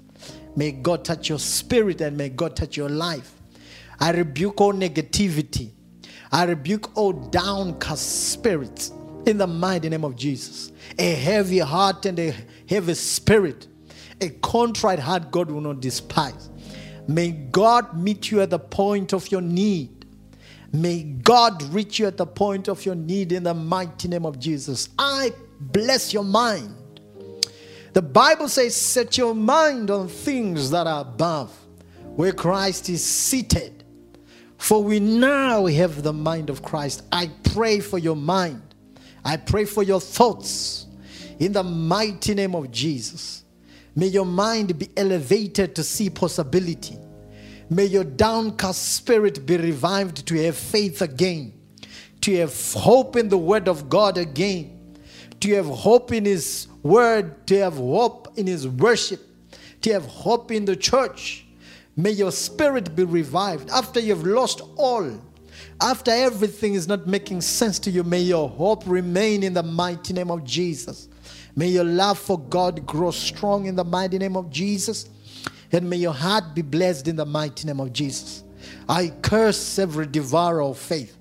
May 0.55 0.71
God 0.71 1.03
touch 1.03 1.29
your 1.29 1.39
spirit 1.39 2.01
and 2.01 2.17
may 2.17 2.29
God 2.29 2.55
touch 2.55 2.77
your 2.77 2.89
life. 2.89 3.33
I 3.99 4.11
rebuke 4.11 4.59
all 4.61 4.73
negativity. 4.73 5.71
I 6.31 6.45
rebuke 6.45 6.97
all 6.97 7.13
downcast 7.13 8.31
spirits 8.31 8.91
in 9.25 9.37
the 9.37 9.47
mighty 9.47 9.89
name 9.89 10.03
of 10.03 10.15
Jesus. 10.15 10.71
A 10.97 11.13
heavy 11.15 11.59
heart 11.59 12.05
and 12.05 12.19
a 12.19 12.33
heavy 12.67 12.93
spirit, 12.93 13.67
a 14.19 14.29
contrite 14.29 14.99
heart, 14.99 15.31
God 15.31 15.51
will 15.51 15.61
not 15.61 15.79
despise. 15.79 16.49
May 17.07 17.31
God 17.31 17.97
meet 17.97 18.31
you 18.31 18.41
at 18.41 18.49
the 18.49 18.59
point 18.59 19.13
of 19.13 19.29
your 19.31 19.41
need. 19.41 20.05
May 20.71 21.03
God 21.03 21.61
reach 21.73 21.99
you 21.99 22.07
at 22.07 22.17
the 22.17 22.25
point 22.25 22.67
of 22.67 22.85
your 22.85 22.95
need 22.95 23.31
in 23.31 23.43
the 23.43 23.53
mighty 23.53 24.07
name 24.07 24.25
of 24.25 24.39
Jesus. 24.39 24.89
I 24.97 25.31
bless 25.59 26.13
your 26.13 26.23
mind. 26.23 26.75
The 27.93 28.01
Bible 28.01 28.49
says, 28.49 28.75
Set 28.75 29.17
your 29.17 29.35
mind 29.35 29.91
on 29.91 30.07
things 30.07 30.71
that 30.71 30.87
are 30.87 31.01
above, 31.01 31.55
where 32.15 32.31
Christ 32.31 32.89
is 32.89 33.05
seated. 33.05 33.83
For 34.57 34.81
we 34.81 34.99
now 34.99 35.65
have 35.67 36.01
the 36.01 36.13
mind 36.13 36.49
of 36.49 36.63
Christ. 36.63 37.03
I 37.11 37.29
pray 37.53 37.79
for 37.79 37.99
your 37.99 38.15
mind. 38.15 38.61
I 39.23 39.37
pray 39.37 39.65
for 39.65 39.83
your 39.83 40.01
thoughts 40.01 40.87
in 41.39 41.51
the 41.51 41.63
mighty 41.63 42.33
name 42.33 42.55
of 42.55 42.71
Jesus. 42.71 43.42
May 43.95 44.07
your 44.07 44.25
mind 44.25 44.77
be 44.79 44.89
elevated 44.97 45.75
to 45.75 45.83
see 45.83 46.09
possibility. 46.09 46.97
May 47.69 47.85
your 47.85 48.03
downcast 48.03 48.95
spirit 48.95 49.45
be 49.45 49.57
revived 49.57 50.25
to 50.27 50.43
have 50.43 50.57
faith 50.57 51.01
again, 51.01 51.53
to 52.21 52.35
have 52.37 52.73
hope 52.73 53.15
in 53.15 53.29
the 53.29 53.37
word 53.37 53.67
of 53.67 53.89
God 53.89 54.17
again, 54.17 54.97
to 55.39 55.53
have 55.55 55.67
hope 55.67 56.11
in 56.11 56.25
His 56.25 56.67
word, 56.81 57.45
to 57.47 57.59
have 57.59 57.75
hope 57.75 58.37
in 58.37 58.47
His 58.47 58.67
worship, 58.67 59.21
to 59.81 59.93
have 59.93 60.05
hope 60.05 60.51
in 60.51 60.65
the 60.65 60.75
church. 60.75 61.45
May 61.95 62.11
your 62.11 62.31
spirit 62.31 62.95
be 62.95 63.03
revived 63.03 63.69
after 63.69 63.99
you've 63.99 64.25
lost 64.25 64.61
all. 64.77 65.21
After 65.79 66.11
everything 66.11 66.73
is 66.73 66.87
not 66.87 67.07
making 67.07 67.41
sense 67.41 67.77
to 67.79 67.91
you, 67.91 68.03
may 68.03 68.21
your 68.21 68.49
hope 68.49 68.83
remain 68.87 69.43
in 69.43 69.53
the 69.53 69.63
mighty 69.63 70.13
name 70.13 70.31
of 70.31 70.43
Jesus. 70.43 71.09
May 71.55 71.67
your 71.67 71.83
love 71.83 72.19
for 72.19 72.39
God 72.39 72.85
grow 72.85 73.11
strong 73.11 73.65
in 73.65 73.75
the 73.75 73.83
mighty 73.83 74.17
name 74.17 74.35
of 74.35 74.49
Jesus. 74.49 75.09
And 75.71 75.89
may 75.89 75.97
your 75.97 76.13
heart 76.13 76.53
be 76.53 76.61
blessed 76.61 77.07
in 77.07 77.15
the 77.15 77.25
mighty 77.25 77.67
name 77.67 77.79
of 77.79 77.93
Jesus. 77.93 78.43
I 78.87 79.11
curse 79.21 79.79
every 79.79 80.05
devourer 80.05 80.61
of 80.61 80.77
faith. 80.77 81.17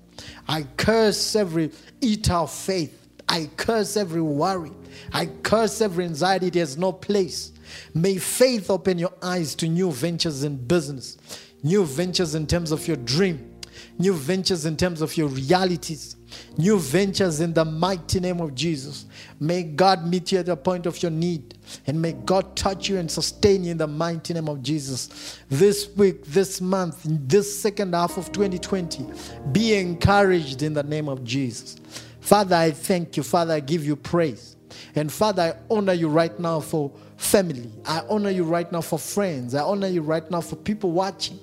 I 0.47 0.63
curse 0.77 1.35
every 1.35 1.71
eater 2.01 2.33
of 2.33 2.51
faith. 2.51 2.99
I 3.27 3.49
curse 3.57 3.97
every 3.97 4.21
worry. 4.21 4.71
I 5.11 5.25
curse 5.25 5.81
every 5.81 6.05
anxiety. 6.05 6.47
It 6.47 6.55
has 6.55 6.77
no 6.77 6.91
place. 6.91 7.51
May 7.93 8.17
faith 8.17 8.69
open 8.69 8.99
your 8.99 9.13
eyes 9.21 9.55
to 9.55 9.67
new 9.67 9.91
ventures 9.91 10.43
in 10.43 10.57
business, 10.57 11.17
new 11.63 11.85
ventures 11.85 12.35
in 12.35 12.45
terms 12.45 12.71
of 12.71 12.87
your 12.87 12.97
dream, 12.97 13.53
new 13.97 14.13
ventures 14.13 14.65
in 14.65 14.77
terms 14.77 15.01
of 15.01 15.17
your 15.17 15.27
realities 15.27 16.15
new 16.57 16.79
ventures 16.79 17.39
in 17.39 17.53
the 17.53 17.65
mighty 17.65 18.19
name 18.19 18.39
of 18.39 18.55
Jesus. 18.55 19.05
May 19.39 19.63
God 19.63 20.07
meet 20.07 20.31
you 20.31 20.39
at 20.39 20.45
the 20.45 20.57
point 20.57 20.85
of 20.85 21.01
your 21.01 21.11
need 21.11 21.57
and 21.87 22.01
may 22.01 22.13
God 22.13 22.55
touch 22.55 22.89
you 22.89 22.97
and 22.97 23.09
sustain 23.09 23.63
you 23.63 23.71
in 23.71 23.77
the 23.77 23.87
mighty 23.87 24.33
name 24.33 24.49
of 24.49 24.61
Jesus. 24.61 25.39
This 25.49 25.89
week, 25.95 26.25
this 26.25 26.61
month, 26.61 27.01
this 27.03 27.59
second 27.61 27.93
half 27.93 28.17
of 28.17 28.31
2020, 28.31 29.05
be 29.51 29.75
encouraged 29.75 30.63
in 30.63 30.73
the 30.73 30.83
name 30.83 31.07
of 31.09 31.23
Jesus. 31.23 31.77
Father, 32.21 32.55
I 32.55 32.71
thank 32.71 33.17
you. 33.17 33.23
Father, 33.23 33.53
I 33.53 33.59
give 33.59 33.85
you 33.85 33.95
praise. 33.95 34.55
And 34.95 35.11
Father, 35.11 35.41
I 35.41 35.73
honor 35.73 35.93
you 35.93 36.07
right 36.07 36.37
now 36.39 36.59
for 36.59 36.91
family. 37.17 37.71
I 37.85 38.03
honor 38.09 38.29
you 38.29 38.43
right 38.43 38.71
now 38.71 38.81
for 38.81 38.99
friends. 38.99 39.55
I 39.55 39.61
honor 39.61 39.87
you 39.87 40.01
right 40.01 40.29
now 40.29 40.41
for 40.41 40.55
people 40.55 40.91
watching. 40.91 41.39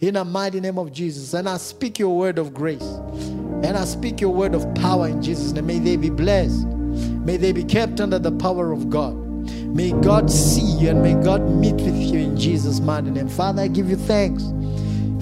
In 0.00 0.14
the 0.14 0.24
mighty 0.24 0.60
name 0.60 0.78
of 0.78 0.92
Jesus. 0.92 1.34
And 1.34 1.48
I 1.48 1.56
speak 1.56 1.98
your 1.98 2.16
word 2.16 2.38
of 2.38 2.54
grace. 2.54 2.98
And 3.66 3.76
I 3.76 3.84
speak 3.84 4.20
your 4.20 4.30
word 4.30 4.54
of 4.54 4.72
power 4.76 5.08
in 5.08 5.20
Jesus' 5.20 5.50
name. 5.50 5.66
May 5.66 5.80
they 5.80 5.96
be 5.96 6.08
blessed. 6.08 6.66
May 6.66 7.36
they 7.36 7.50
be 7.50 7.64
kept 7.64 8.00
under 8.00 8.16
the 8.16 8.30
power 8.30 8.70
of 8.70 8.90
God. 8.90 9.16
May 9.16 9.90
God 9.90 10.30
see 10.30 10.62
you 10.62 10.90
and 10.90 11.02
may 11.02 11.14
God 11.14 11.50
meet 11.50 11.74
with 11.74 11.96
you 11.96 12.20
in 12.20 12.36
Jesus' 12.36 12.78
mighty 12.78 13.10
name. 13.10 13.28
Father, 13.28 13.62
I 13.62 13.66
give 13.66 13.90
you 13.90 13.96
thanks. 13.96 14.44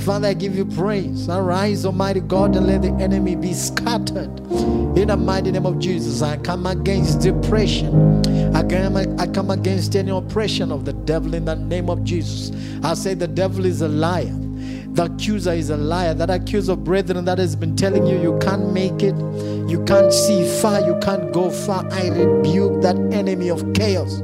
Father, 0.05 0.29
I 0.29 0.35
give 0.35 0.55
you 0.55 0.67
praise. 0.67 1.27
Arise, 1.27 1.87
Almighty 1.87 2.21
God, 2.21 2.55
and 2.55 2.67
let 2.67 2.83
the 2.83 2.93
enemy 3.03 3.35
be 3.35 3.55
scattered. 3.55 4.39
In 4.51 5.09
the 5.09 5.17
mighty 5.17 5.51
name 5.51 5.65
of 5.65 5.79
Jesus, 5.79 6.21
I 6.21 6.37
come 6.37 6.67
against 6.67 7.21
depression. 7.21 8.23
I 8.55 8.63
come, 8.63 8.99
I 9.19 9.27
come 9.27 9.51
against 9.51 9.97
any 9.97 10.11
oppression 10.11 10.71
of 10.71 10.85
the 10.85 10.93
devil 10.93 11.33
in 11.33 11.47
the 11.47 11.57
name 11.57 11.89
of 11.89 12.05
Jesus. 12.05 12.53
I 12.85 12.93
say 12.93 13.15
the 13.15 13.27
devil 13.27 13.65
is 13.65 13.81
a 13.81 13.89
liar. 13.89 14.44
The 14.95 15.07
accuser 15.07 15.53
is 15.53 15.71
a 15.71 15.77
liar. 15.77 16.15
That 16.15 16.31
accuser 16.31 16.77
brethren 16.77 17.25
that 17.25 17.39
has 17.39 17.57
been 17.57 17.75
telling 17.75 18.07
you 18.07 18.17
you 18.23 18.39
can't 18.39 18.73
make 18.73 19.03
it, 19.03 19.17
you 19.69 19.85
can't 19.87 20.13
see 20.13 20.49
far, 20.61 20.81
you 20.83 20.97
can't 21.03 21.33
go 21.33 21.51
far. 21.51 21.85
I 21.91 22.11
rebuke 22.11 22.81
that 22.83 22.97
enemy 23.13 23.51
of 23.51 23.75
chaos 23.75 24.21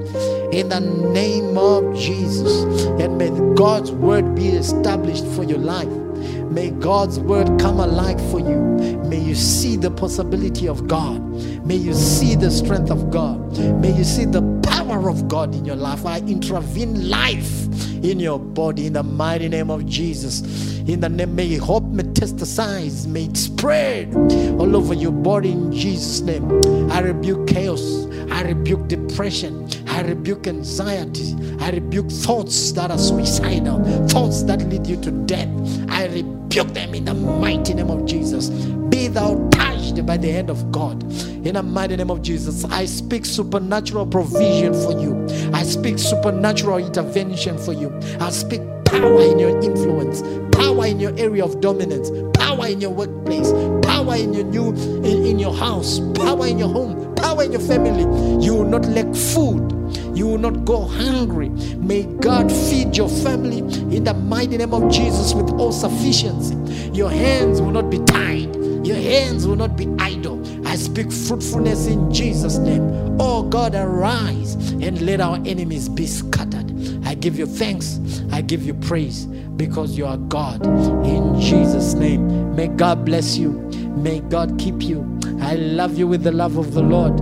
in 0.53 0.69
the 0.69 0.79
name 0.79 1.59
of 1.59 1.93
Jesus. 1.97 2.63
And 3.01 3.19
may 3.19 3.31
God's 3.57 3.91
word 3.91 4.37
be 4.37 4.51
established 4.51 5.27
for 5.27 5.43
your 5.43 5.59
life. 5.59 5.89
May 5.89 6.71
God's 6.71 7.19
word 7.19 7.49
come 7.59 7.81
alive 7.81 8.21
for 8.31 8.39
you. 8.39 8.61
May 9.09 9.19
you 9.19 9.35
see 9.35 9.77
the 9.77 9.91
possibility 9.91 10.69
of 10.69 10.87
God. 10.87 11.21
May 11.67 11.77
you 11.77 11.95
see 11.95 12.37
the 12.37 12.51
strength 12.51 12.93
of 12.93 13.11
God. 13.11 13.59
May 13.81 13.93
you 13.97 14.05
see 14.05 14.25
the 14.25 14.43
power 14.63 15.11
of 15.11 15.27
God 15.27 15.53
in 15.53 15.65
your 15.65 15.75
life. 15.75 16.07
I 16.07 16.19
intervene 16.19 17.11
life 17.11 17.67
in 18.03 18.21
your 18.21 18.39
body 18.39 18.87
in 18.87 18.95
the 18.95 19.03
mighty 19.03 19.49
name 19.49 19.71
of 19.71 19.87
Jesus. 19.87 20.43
In 20.89 21.01
the 21.01 21.09
name, 21.09 21.35
may 21.35 21.57
hope 21.57 21.85
metastasize, 21.85 23.07
may 23.07 23.25
it 23.25 23.37
spread 23.37 24.15
all 24.15 24.77
over 24.77 24.95
your 24.95 25.13
body 25.13 25.53
in 25.53 25.73
Jesus' 25.73 26.21
name. 26.21 26.51
I 26.91 27.01
rebuke 27.01 27.47
chaos. 27.47 28.07
I 28.31 28.43
rebuke 28.43 28.89
depression. 28.89 29.69
I 29.89 30.03
rebuke 30.03 30.47
anxiety. 30.47 31.37
I 31.61 31.71
rebuke 31.71 32.11
thoughts 32.11 32.73
that 32.73 32.91
are 32.91 32.99
suicidal, 32.99 33.85
thoughts 34.09 34.43
that 34.45 34.61
lead 34.69 34.87
you 34.87 35.01
to 35.03 35.11
death. 35.11 35.49
I 35.89 36.07
rebuke 36.07 36.69
them 36.69 36.95
in 36.95 37.05
the 37.05 37.15
mighty 37.15 37.75
name 37.75 37.91
of 37.91 38.07
Jesus. 38.07 38.49
Be 38.91 39.09
thou 39.09 39.49
touched 39.51 40.05
by 40.07 40.17
the 40.17 40.31
hand 40.31 40.51
of 40.51 40.71
God. 40.73 41.03
In 41.47 41.55
the 41.55 41.63
mighty 41.63 41.97
name 41.97 42.11
of 42.11 42.23
Jesus, 42.23 42.65
I 42.65 42.85
speak 42.85 43.25
supernatural 43.25 44.07
provision 44.07 44.75
for 44.75 45.01
you. 45.01 45.27
I 45.53 45.63
speak 45.63 45.99
supernatural 45.99 46.79
intervention 46.79 47.57
for 47.59 47.73
you. 47.73 47.97
I 48.21 48.31
speak 48.31 48.61
power 48.85 49.23
in 49.23 49.39
your 49.39 49.59
influence, 49.63 50.23
power 50.55 50.87
in 50.87 51.01
your 51.01 51.17
area 51.19 51.45
of 51.45 51.61
dominance, 51.61 52.11
power 52.37 52.67
in 52.67 52.81
your 52.81 52.91
workplace, 52.91 53.53
power 53.87 54.17
in 54.17 54.35
your 54.35 54.45
new 54.45 54.71
in, 55.05 55.25
in 55.25 55.39
your 55.39 55.55
house, 55.55 56.01
power 56.15 56.47
in 56.47 56.59
your 56.59 56.69
home, 56.69 57.15
power 57.15 57.45
in 57.45 57.53
your 57.53 57.61
family. 57.61 58.03
You 58.45 58.55
will 58.55 58.65
not 58.65 58.85
lack 58.87 59.15
food. 59.15 59.71
You 60.17 60.27
will 60.27 60.39
not 60.39 60.65
go 60.65 60.83
hungry. 60.83 61.49
May 61.79 62.03
God 62.03 62.51
feed 62.53 62.97
your 62.97 63.09
family 63.09 63.59
in 63.95 64.05
the 64.05 64.15
mighty 64.15 64.57
name 64.59 64.75
of 64.75 64.91
Jesus 64.93 65.33
with 65.35 65.51
all 65.53 65.73
sufficiency. 65.73 66.57
Your 66.93 67.11
hands 67.11 67.61
will 67.63 67.71
not 67.71 67.91
be 67.91 67.99
tied. 68.01 68.60
Your 68.85 68.97
hands 68.97 69.47
will 69.47 69.57
not 69.57 69.77
be 69.77 69.87
idle. 69.99 70.41
I 70.67 70.77
speak 70.77 71.13
fruitfulness 71.13 71.87
in 71.87 72.13
Jesus' 72.13 72.59
name. 72.59 73.17
Oh 73.21 73.43
God, 73.43 73.75
arise 73.75 74.55
and 74.55 75.03
let 75.03 75.21
our 75.21 75.37
enemies 75.45 75.89
be 75.89 76.07
scattered. 76.07 76.71
I 77.05 77.15
give 77.15 77.39
you 77.39 77.47
thanks. 77.47 78.01
I 78.33 78.41
give 78.41 78.65
you 78.65 78.75
praise 78.75 79.27
because 79.27 79.99
you 79.99 80.07
are 80.07 80.17
God. 80.17 80.65
In 81.07 81.41
Jesus' 81.41 81.95
name, 81.95 82.55
may 82.55 82.69
God 82.69 83.05
bless 83.05 83.37
you. 83.37 83.53
May 83.97 84.21
God 84.21 84.59
keep 84.59 84.81
you. 84.83 85.01
I 85.41 85.57
love 85.57 85.99
you 85.99 86.07
with 86.07 86.23
the 86.23 86.33
love 86.33 86.57
of 86.57 86.73
the 86.73 86.83
Lord. 86.83 87.17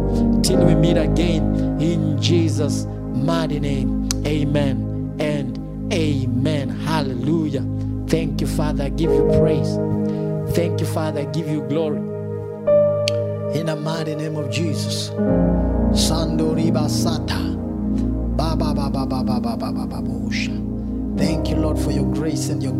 Till 0.45 0.65
we 0.65 0.75
meet 0.75 0.97
again 0.97 1.81
in 1.81 2.21
Jesus' 2.23 2.85
mighty 2.85 3.59
name. 3.59 4.09
Amen 4.27 5.17
and 5.19 5.93
amen. 5.93 6.69
Hallelujah. 6.69 7.65
Thank 8.07 8.41
you, 8.41 8.47
Father. 8.47 8.85
I 8.85 8.89
give 8.91 9.11
you 9.11 9.27
praise. 9.41 9.88
Thank 10.55 10.81
you, 10.81 10.87
Father. 10.87 11.21
I 11.21 11.25
give 11.27 11.49
you 11.49 11.63
glory. 11.63 11.99
In 13.59 13.67
the 13.67 13.77
mighty 13.77 14.15
name 14.15 14.37
of 14.37 14.51
Jesus. 14.51 15.11
Sandoriba 15.93 16.89
Sata. 16.89 17.57
Baba 18.37 18.73
Baba 18.75 19.07
Baba 19.07 19.41
Baba 19.41 19.57
Baba 19.57 19.87
Baba 19.87 20.19
Thank 21.19 21.51
you, 21.51 21.57
Lord, 21.57 21.79
for 21.79 21.91
your 21.91 22.07
grace 22.15 22.49
and 22.49 22.63
your 22.63 22.73
glory. 22.73 22.79